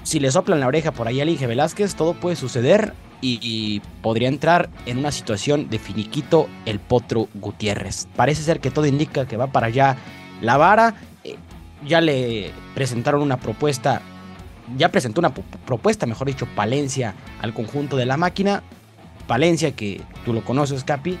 Si 0.03 0.19
le 0.19 0.29
soplan 0.29 0.59
la 0.59 0.67
oreja 0.67 0.91
por 0.91 1.07
ahí 1.07 1.19
a 1.19 1.25
Inge 1.25 1.47
Velázquez, 1.47 1.95
todo 1.95 2.13
puede 2.13 2.35
suceder 2.35 2.93
y, 3.21 3.81
podría 4.01 4.27
entrar 4.27 4.69
en 4.85 4.97
una 4.97 5.11
situación 5.11 5.69
de 5.69 5.79
finiquito 5.79 6.47
el 6.65 6.79
Potro 6.79 7.27
Gutiérrez. 7.35 8.07
Parece 8.15 8.43
ser 8.43 8.59
que 8.59 8.71
todo 8.71 8.85
indica 8.85 9.27
que 9.27 9.37
va 9.37 9.47
para 9.47 9.67
allá 9.67 9.97
la 10.41 10.57
vara. 10.57 10.95
Ya 11.85 12.01
le 12.01 12.51
presentaron 12.73 13.21
una 13.21 13.37
propuesta 13.37 14.01
ya 14.77 14.89
presentó 14.89 15.21
una 15.21 15.33
propuesta, 15.33 16.05
mejor 16.05 16.27
dicho, 16.27 16.47
Palencia 16.55 17.15
al 17.41 17.53
conjunto 17.53 17.97
de 17.97 18.05
la 18.05 18.17
máquina. 18.17 18.63
Valencia, 19.27 19.71
que 19.71 20.01
tú 20.25 20.33
lo 20.33 20.43
conoces, 20.43 20.83
Capi, 20.83 21.17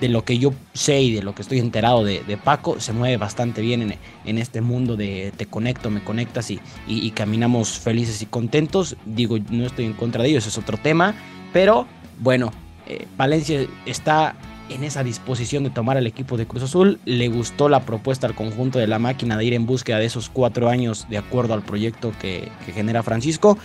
de 0.00 0.08
lo 0.08 0.24
que 0.24 0.38
yo 0.38 0.54
sé 0.72 1.00
y 1.02 1.14
de 1.14 1.22
lo 1.22 1.34
que 1.34 1.42
estoy 1.42 1.58
enterado 1.58 2.04
de, 2.04 2.38
Paco, 2.42 2.80
se 2.80 2.92
mueve 2.92 3.16
bastante 3.16 3.60
bien 3.60 3.98
en, 4.24 4.38
este 4.38 4.60
mundo 4.60 4.96
de 4.96 5.32
te 5.36 5.46
conecto, 5.46 5.90
me 5.90 6.02
conectas 6.02 6.50
y, 6.50 6.60
y, 6.86 7.10
caminamos 7.10 7.78
felices 7.78 8.22
y 8.22 8.26
contentos. 8.26 8.96
Digo, 9.04 9.38
no 9.50 9.66
estoy 9.66 9.84
en 9.84 9.92
contra 9.92 10.22
de 10.22 10.30
ellos, 10.30 10.46
es 10.46 10.56
otro 10.56 10.78
tema, 10.78 11.14
pero 11.52 11.86
bueno, 12.20 12.50
eh, 12.86 13.06
Valencia 13.16 13.66
está 13.84 14.34
en 14.68 14.84
esa 14.84 15.02
disposición 15.02 15.64
de 15.64 15.70
tomar 15.70 15.96
al 15.96 16.06
equipo 16.06 16.36
de 16.36 16.46
Cruz 16.46 16.62
Azul. 16.62 17.00
Le 17.04 17.28
gustó 17.28 17.68
la 17.68 17.80
propuesta 17.80 18.26
al 18.26 18.34
conjunto 18.34 18.78
de 18.78 18.86
la 18.86 18.98
máquina 18.98 19.36
de 19.36 19.44
ir 19.44 19.54
en 19.54 19.66
búsqueda 19.66 19.98
de 19.98 20.06
esos 20.06 20.28
cuatro 20.28 20.68
años 20.68 21.06
de 21.08 21.18
acuerdo 21.18 21.54
al 21.54 21.62
proyecto 21.62 22.12
que, 22.20 22.50
genera 22.74 23.02
Francisco. 23.02 23.58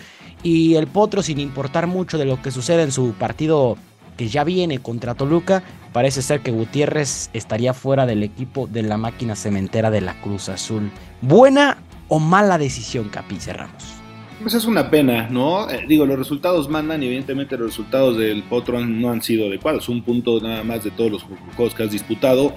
Y 0.43 0.75
el 0.75 0.87
Potro, 0.87 1.21
sin 1.21 1.39
importar 1.39 1.87
mucho 1.87 2.17
de 2.17 2.25
lo 2.25 2.41
que 2.41 2.51
sucede 2.51 2.83
en 2.83 2.91
su 2.91 3.13
partido 3.13 3.77
que 4.17 4.27
ya 4.27 4.43
viene 4.43 4.79
contra 4.79 5.15
Toluca, 5.15 5.63
parece 5.91 6.21
ser 6.21 6.41
que 6.41 6.51
Gutiérrez 6.51 7.29
estaría 7.33 7.73
fuera 7.73 8.05
del 8.05 8.23
equipo 8.23 8.67
de 8.67 8.83
la 8.83 8.97
máquina 8.97 9.35
cementera 9.35 9.89
de 9.89 10.01
la 10.01 10.19
Cruz 10.21 10.49
Azul. 10.49 10.91
¿Buena 11.21 11.77
o 12.09 12.19
mala 12.19 12.57
decisión, 12.57 13.09
Capi? 13.09 13.39
Cerramos. 13.39 14.02
Pues 14.41 14.55
es 14.55 14.65
una 14.65 14.89
pena, 14.89 15.29
¿no? 15.29 15.69
Eh, 15.69 15.85
digo, 15.87 16.05
los 16.05 16.17
resultados 16.17 16.67
mandan 16.67 17.01
y 17.01 17.05
evidentemente 17.05 17.57
los 17.57 17.67
resultados 17.67 18.17
del 18.17 18.43
Potro 18.43 18.79
no 18.85 19.11
han 19.11 19.21
sido 19.21 19.47
adecuados. 19.47 19.87
Un 19.89 20.03
punto 20.03 20.39
nada 20.41 20.63
más 20.63 20.83
de 20.83 20.91
todos 20.91 21.11
los 21.11 21.23
juegos 21.55 21.73
que 21.73 21.83
has 21.83 21.91
disputado, 21.91 22.53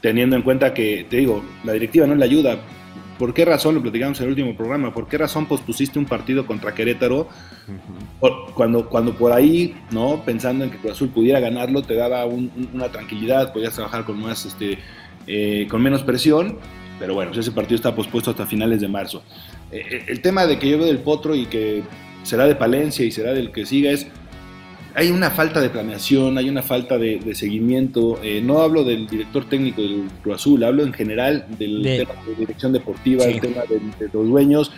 teniendo 0.00 0.34
en 0.36 0.42
cuenta 0.42 0.74
que, 0.74 1.06
te 1.08 1.18
digo, 1.18 1.44
la 1.64 1.72
directiva 1.72 2.06
no 2.06 2.14
le 2.14 2.24
ayuda. 2.24 2.58
¿Por 3.18 3.34
qué 3.34 3.44
razón, 3.44 3.74
lo 3.74 3.82
platicamos 3.82 4.18
en 4.18 4.24
el 4.24 4.30
último 4.30 4.56
programa, 4.56 4.94
por 4.94 5.06
qué 5.06 5.18
razón 5.18 5.44
pospusiste 5.44 5.98
un 5.98 6.06
partido 6.06 6.46
contra 6.46 6.74
Querétaro 6.74 7.28
cuando, 8.54 8.88
cuando 8.88 9.12
por 9.12 9.32
ahí, 9.32 9.76
¿no? 9.90 10.22
Pensando 10.24 10.64
en 10.64 10.70
que 10.70 10.78
Cruz 10.78 10.92
Azul 10.92 11.10
pudiera 11.10 11.38
ganarlo, 11.38 11.82
te 11.82 11.94
daba 11.96 12.24
una 12.24 12.88
tranquilidad, 12.90 13.52
podías 13.52 13.74
trabajar 13.74 14.06
con 14.06 14.18
más, 14.18 14.46
este, 14.46 14.78
eh, 15.26 15.66
con 15.70 15.82
menos 15.82 16.02
presión, 16.02 16.56
pero 17.00 17.14
bueno, 17.14 17.32
ese 17.32 17.50
partido 17.50 17.76
está 17.76 17.94
pospuesto 17.94 18.30
hasta 18.30 18.46
finales 18.46 18.80
de 18.80 18.86
marzo. 18.86 19.24
Eh, 19.72 19.82
eh, 19.90 20.04
el 20.06 20.20
tema 20.20 20.46
de 20.46 20.58
que 20.58 20.68
yo 20.68 20.78
veo 20.78 20.86
del 20.86 20.98
Potro 20.98 21.34
y 21.34 21.46
que 21.46 21.82
será 22.22 22.46
de 22.46 22.54
Palencia 22.54 23.04
y 23.04 23.10
será 23.10 23.32
del 23.32 23.50
que 23.50 23.64
siga 23.64 23.90
es 23.90 24.06
hay 24.94 25.10
una 25.10 25.30
falta 25.30 25.60
de 25.60 25.70
planeación, 25.70 26.36
hay 26.36 26.50
una 26.50 26.62
falta 26.62 26.98
de, 26.98 27.34
seguimiento. 27.34 28.20
Eh, 28.22 28.42
no 28.44 28.60
hablo 28.60 28.84
del 28.84 29.06
director 29.06 29.48
técnico 29.48 29.80
del 29.80 30.08
Cruz 30.22 30.36
Azul, 30.36 30.64
hablo 30.64 30.82
en 30.82 30.92
general 30.92 31.46
del 31.58 31.82
tema 31.82 32.12
de 32.26 32.34
dirección 32.34 32.72
deportiva, 32.72 33.24
el 33.24 33.40
tema 33.40 33.62
de, 33.68 33.80
los 34.12 34.28
dueños. 34.28 34.72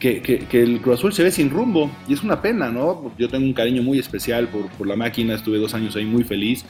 Que, 0.00 0.20
que, 0.20 0.62
el 0.62 0.82
Cruz 0.82 0.98
Azul 0.98 1.14
se 1.14 1.22
ve 1.22 1.30
sin 1.30 1.48
rumbo 1.48 1.90
y 2.06 2.12
es 2.12 2.22
una 2.22 2.42
pena, 2.42 2.70
¿no? 2.70 3.12
Yo 3.18 3.30
tengo 3.30 3.46
un 3.46 3.54
cariño 3.54 3.82
muy 3.82 3.98
especial 3.98 4.46
por, 4.48 4.68
por 4.72 4.86
la 4.86 4.94
máquina, 4.94 5.34
estuve 5.34 5.56
dos 5.56 5.72
años 5.72 5.96
ahí 5.96 6.04
muy 6.04 6.22
feliz, 6.22 6.66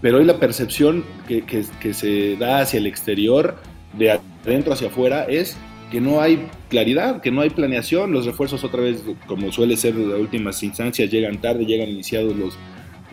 pero 0.00 0.16
hoy 0.16 0.24
la 0.24 0.38
percepción 0.38 1.04
que, 1.28 1.44
que 1.44 1.92
se 1.92 2.36
da 2.36 2.60
hacia 2.60 2.78
el 2.78 2.86
exterior, 2.86 3.58
de 3.98 4.20
adentro 4.44 4.72
hacia 4.72 4.88
afuera, 4.88 5.24
es 5.24 5.56
que 5.90 6.00
no 6.00 6.20
hay 6.20 6.48
claridad, 6.70 7.20
que 7.20 7.30
no 7.30 7.40
hay 7.40 7.50
planeación, 7.50 8.12
los 8.12 8.26
refuerzos 8.26 8.64
otra 8.64 8.80
vez, 8.80 9.02
como 9.26 9.52
suele 9.52 9.76
ser 9.76 9.94
de 9.94 10.06
las 10.06 10.18
últimas 10.18 10.62
instancias, 10.62 11.10
llegan 11.10 11.40
tarde, 11.40 11.66
llegan 11.66 11.88
iniciados 11.88 12.34
los, 12.36 12.54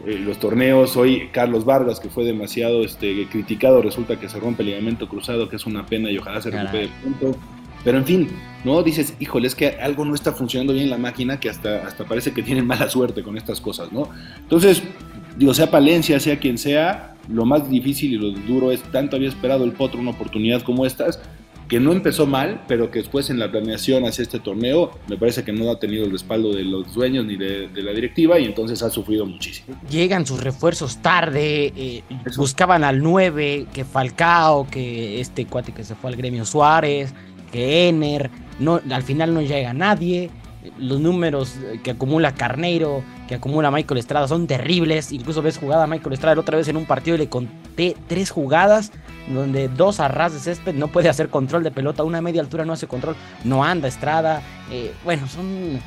eh, 0.08 0.18
los 0.18 0.40
torneos. 0.40 0.98
Hoy 0.98 1.30
Carlos 1.32 1.64
Vargas, 1.64 2.00
que 2.00 2.10
fue 2.10 2.24
demasiado 2.24 2.84
este, 2.84 3.28
criticado, 3.28 3.82
resulta 3.82 4.20
que 4.20 4.30
se 4.30 4.40
rompe 4.40 4.64
el 4.64 4.70
ligamento 4.70 5.08
cruzado, 5.08 5.48
que 5.48 5.58
es 5.58 5.66
una 5.66 5.86
pena 5.86 6.10
y 6.10 6.18
ojalá 6.18 6.42
se 6.42 6.50
recupere 6.50 6.90
pronto. 7.02 7.38
Pero 7.84 7.98
en 7.98 8.06
fin, 8.06 8.28
¿no? 8.64 8.84
Dices, 8.84 9.16
híjole, 9.20 9.48
es 9.48 9.56
que 9.56 9.70
algo 9.82 10.06
no 10.06 10.14
está 10.14 10.32
funcionando 10.34 10.74
bien 10.74 10.86
en 10.86 10.92
la 10.92 10.98
máquina, 10.98 11.40
que 11.40 11.50
hasta, 11.50 11.86
hasta 11.86 12.06
parece 12.06 12.32
que 12.32 12.44
tienen 12.44 12.66
mala 12.68 12.90
suerte 12.90 13.24
con 13.24 13.38
estas 13.38 13.60
cosas, 13.60 13.92
¿no? 13.92 14.10
Entonces, 14.40 14.84
digo, 15.38 15.54
sea 15.54 15.70
Palencia, 15.70 16.20
sea 16.20 16.40
quien 16.40 16.58
sea, 16.58 17.11
lo 17.30 17.46
más 17.46 17.70
difícil 17.70 18.14
y 18.14 18.18
lo 18.18 18.32
duro 18.32 18.72
es, 18.72 18.82
tanto 18.92 19.16
había 19.16 19.30
esperado 19.30 19.64
el 19.64 19.74
Potro 19.74 20.00
una 20.00 20.12
oportunidad 20.12 20.62
como 20.64 20.86
estas, 20.86 21.20
que 21.72 21.80
no 21.80 21.94
empezó 21.94 22.28
mal, 22.28 22.62
pero 22.68 22.92
que 22.92 23.00
después 23.00 23.30
en 23.30 23.40
la 23.40 23.50
planeación 23.50 24.06
hacia 24.06 24.24
este 24.24 24.40
torneo 24.40 24.92
me 25.08 25.16
parece 25.16 25.46
que 25.46 25.54
no 25.54 25.72
ha 25.72 25.80
tenido 25.80 26.04
el 26.04 26.12
respaldo 26.12 26.54
de 26.54 26.66
los 26.66 26.94
dueños 26.94 27.26
ni 27.26 27.38
de, 27.38 27.70
la 27.76 27.94
directiva 27.94 28.38
y 28.38 28.44
entonces 28.44 28.84
ha 28.84 28.90
sufrido 28.90 29.26
muchísimo. 29.26 29.78
Llegan 29.90 30.26
sus 30.26 30.44
refuerzos 30.44 30.98
tarde, 30.98 31.72
eh, 31.78 32.04
buscaban 32.36 32.84
al 32.84 33.02
9, 33.02 33.68
que 33.72 33.86
Falcao, 33.86 34.68
que 34.70 35.22
este 35.22 35.46
cuate 35.46 35.72
que 35.72 35.86
se 35.86 35.96
fue 35.96 36.10
al 36.10 36.18
gremio 36.18 36.44
Suárez, 36.44 37.14
que 37.54 37.88
Ener, 37.88 38.30
no, 38.60 38.82
al 38.92 39.04
final 39.04 39.34
no 39.34 39.42
llega 39.42 39.74
nadie. 39.74 40.30
Los 40.78 41.00
números 41.00 41.56
que 41.84 41.92
acumula 41.92 42.36
Carneiro, 42.36 43.04
que 43.28 43.36
acumula 43.36 43.72
Michael 43.72 44.00
Estrada 44.00 44.28
son 44.28 44.46
terribles. 44.48 45.12
Incluso 45.12 45.42
ves 45.42 45.58
jugada 45.58 45.86
a 45.86 45.88
Michael 45.88 46.14
Estrada 46.14 46.40
otra 46.40 46.58
vez 46.58 46.68
en 46.68 46.78
un 46.78 46.86
partido 46.86 47.16
y 47.16 47.20
le 47.20 47.30
conté 47.30 47.96
tres 48.08 48.30
jugadas 48.30 48.92
donde 49.28 49.70
dos 49.70 50.00
arras 50.00 50.34
de 50.34 50.40
césped 50.40 50.76
no 50.76 50.88
puede 50.88 51.10
hacer 51.10 51.30
control 51.30 51.64
de 51.64 51.72
pelota, 51.72 52.04
una 52.04 52.22
media 52.22 52.42
altura 52.42 52.66
no 52.66 52.74
hace 52.74 52.88
control, 52.88 53.16
no 53.44 53.64
anda 53.64 53.88
Estrada. 53.88 54.42
Eh, 54.72 54.94
bueno, 55.04 55.28
son, 55.28 55.80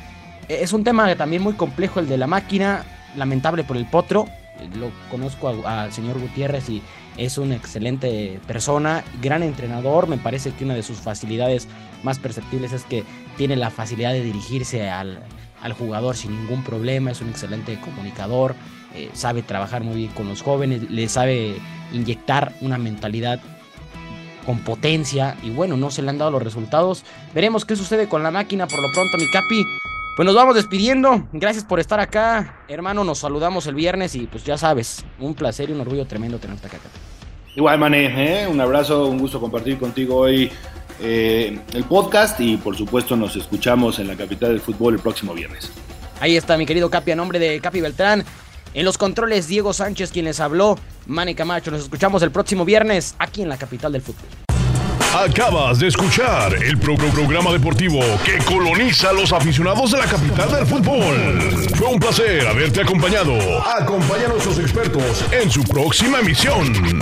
es 0.49 0.73
un 0.73 0.83
tema 0.83 1.15
también 1.15 1.41
muy 1.41 1.53
complejo 1.53 1.99
el 1.99 2.07
de 2.07 2.17
la 2.17 2.27
máquina, 2.27 2.83
lamentable 3.15 3.63
por 3.63 3.77
el 3.77 3.85
potro. 3.85 4.27
Lo 4.75 4.89
conozco 5.11 5.49
al 5.65 5.91
señor 5.91 6.19
Gutiérrez 6.19 6.69
y 6.69 6.81
es 7.17 7.37
una 7.37 7.55
excelente 7.55 8.39
persona, 8.47 9.03
gran 9.21 9.43
entrenador. 9.43 10.07
Me 10.07 10.17
parece 10.17 10.51
que 10.51 10.65
una 10.65 10.75
de 10.75 10.83
sus 10.83 10.97
facilidades 10.97 11.67
más 12.03 12.19
perceptibles 12.19 12.73
es 12.73 12.83
que 12.83 13.03
tiene 13.37 13.55
la 13.55 13.69
facilidad 13.69 14.13
de 14.13 14.23
dirigirse 14.23 14.89
al, 14.89 15.19
al 15.61 15.73
jugador 15.73 16.15
sin 16.15 16.31
ningún 16.31 16.63
problema. 16.63 17.11
Es 17.11 17.21
un 17.21 17.29
excelente 17.29 17.79
comunicador, 17.79 18.55
eh, 18.95 19.09
sabe 19.13 19.41
trabajar 19.41 19.83
muy 19.83 19.95
bien 19.95 20.11
con 20.11 20.27
los 20.27 20.41
jóvenes, 20.41 20.89
le 20.89 21.09
sabe 21.09 21.55
inyectar 21.91 22.53
una 22.61 22.77
mentalidad 22.77 23.39
con 24.45 24.59
potencia 24.59 25.35
y 25.41 25.49
bueno, 25.49 25.75
no 25.75 25.89
se 25.89 26.01
le 26.01 26.09
han 26.09 26.17
dado 26.17 26.31
los 26.31 26.43
resultados. 26.43 27.03
Veremos 27.33 27.65
qué 27.65 27.75
sucede 27.75 28.07
con 28.07 28.23
la 28.23 28.31
máquina 28.31 28.67
por 28.67 28.81
lo 28.81 28.91
pronto, 28.93 29.17
mi 29.17 29.29
capi. 29.31 29.63
Pues 30.15 30.25
nos 30.25 30.35
vamos 30.35 30.55
despidiendo. 30.55 31.27
Gracias 31.33 31.65
por 31.65 31.81
estar 31.81 31.99
acá, 31.99 32.63
hermano. 32.69 33.03
Nos 33.03 33.19
saludamos 33.19 33.67
el 33.67 33.75
viernes 33.75 34.15
y 34.15 34.27
pues 34.27 34.45
ya 34.45 34.57
sabes, 34.57 35.03
un 35.19 35.35
placer 35.35 35.69
y 35.69 35.73
un 35.73 35.81
orgullo 35.81 36.07
tremendo 36.07 36.39
tenerte 36.39 36.67
acá. 36.67 36.77
Igual, 37.53 37.79
Mané, 37.79 38.43
¿eh? 38.43 38.47
un 38.47 38.59
abrazo, 38.61 39.07
un 39.07 39.17
gusto 39.17 39.41
compartir 39.41 39.77
contigo 39.77 40.15
hoy 40.15 40.49
eh, 41.01 41.59
el 41.73 41.83
podcast 41.83 42.39
y 42.39 42.55
por 42.55 42.77
supuesto 42.77 43.17
nos 43.17 43.35
escuchamos 43.35 43.99
en 43.99 44.07
la 44.07 44.15
capital 44.15 44.51
del 44.51 44.61
fútbol 44.61 44.93
el 44.93 45.01
próximo 45.01 45.33
viernes. 45.33 45.69
Ahí 46.21 46.37
está 46.37 46.57
mi 46.57 46.65
querido 46.65 46.89
Capi 46.89 47.11
a 47.11 47.15
nombre 47.17 47.37
de 47.37 47.59
Capi 47.59 47.81
Beltrán. 47.81 48.23
En 48.73 48.85
los 48.85 48.97
controles, 48.97 49.47
Diego 49.47 49.73
Sánchez, 49.73 50.11
quien 50.11 50.25
les 50.25 50.39
habló, 50.39 50.77
Mane 51.07 51.35
Camacho. 51.35 51.71
Nos 51.71 51.81
escuchamos 51.81 52.21
el 52.23 52.31
próximo 52.31 52.63
viernes 52.63 53.15
aquí 53.19 53.41
en 53.41 53.49
la 53.49 53.57
capital 53.57 53.91
del 53.91 54.01
fútbol. 54.01 54.44
Acabas 55.15 55.79
de 55.79 55.87
escuchar 55.87 56.53
el 56.61 56.77
pro 56.77 56.95
programa 56.97 57.53
deportivo 57.53 58.01
que 58.25 58.37
coloniza 58.43 59.11
a 59.11 59.13
los 59.13 59.31
aficionados 59.31 59.91
de 59.91 59.99
la 59.99 60.07
capital 60.07 60.51
del 60.51 60.65
fútbol. 60.65 61.65
Fue 61.73 61.87
un 61.87 61.99
placer 61.99 62.45
haberte 62.45 62.81
acompañado. 62.81 63.33
Acompaña 63.65 64.25
a 64.25 64.27
nuestros 64.27 64.59
expertos 64.59 65.23
en 65.31 65.49
su 65.49 65.63
próxima 65.63 66.19
emisión. 66.19 66.99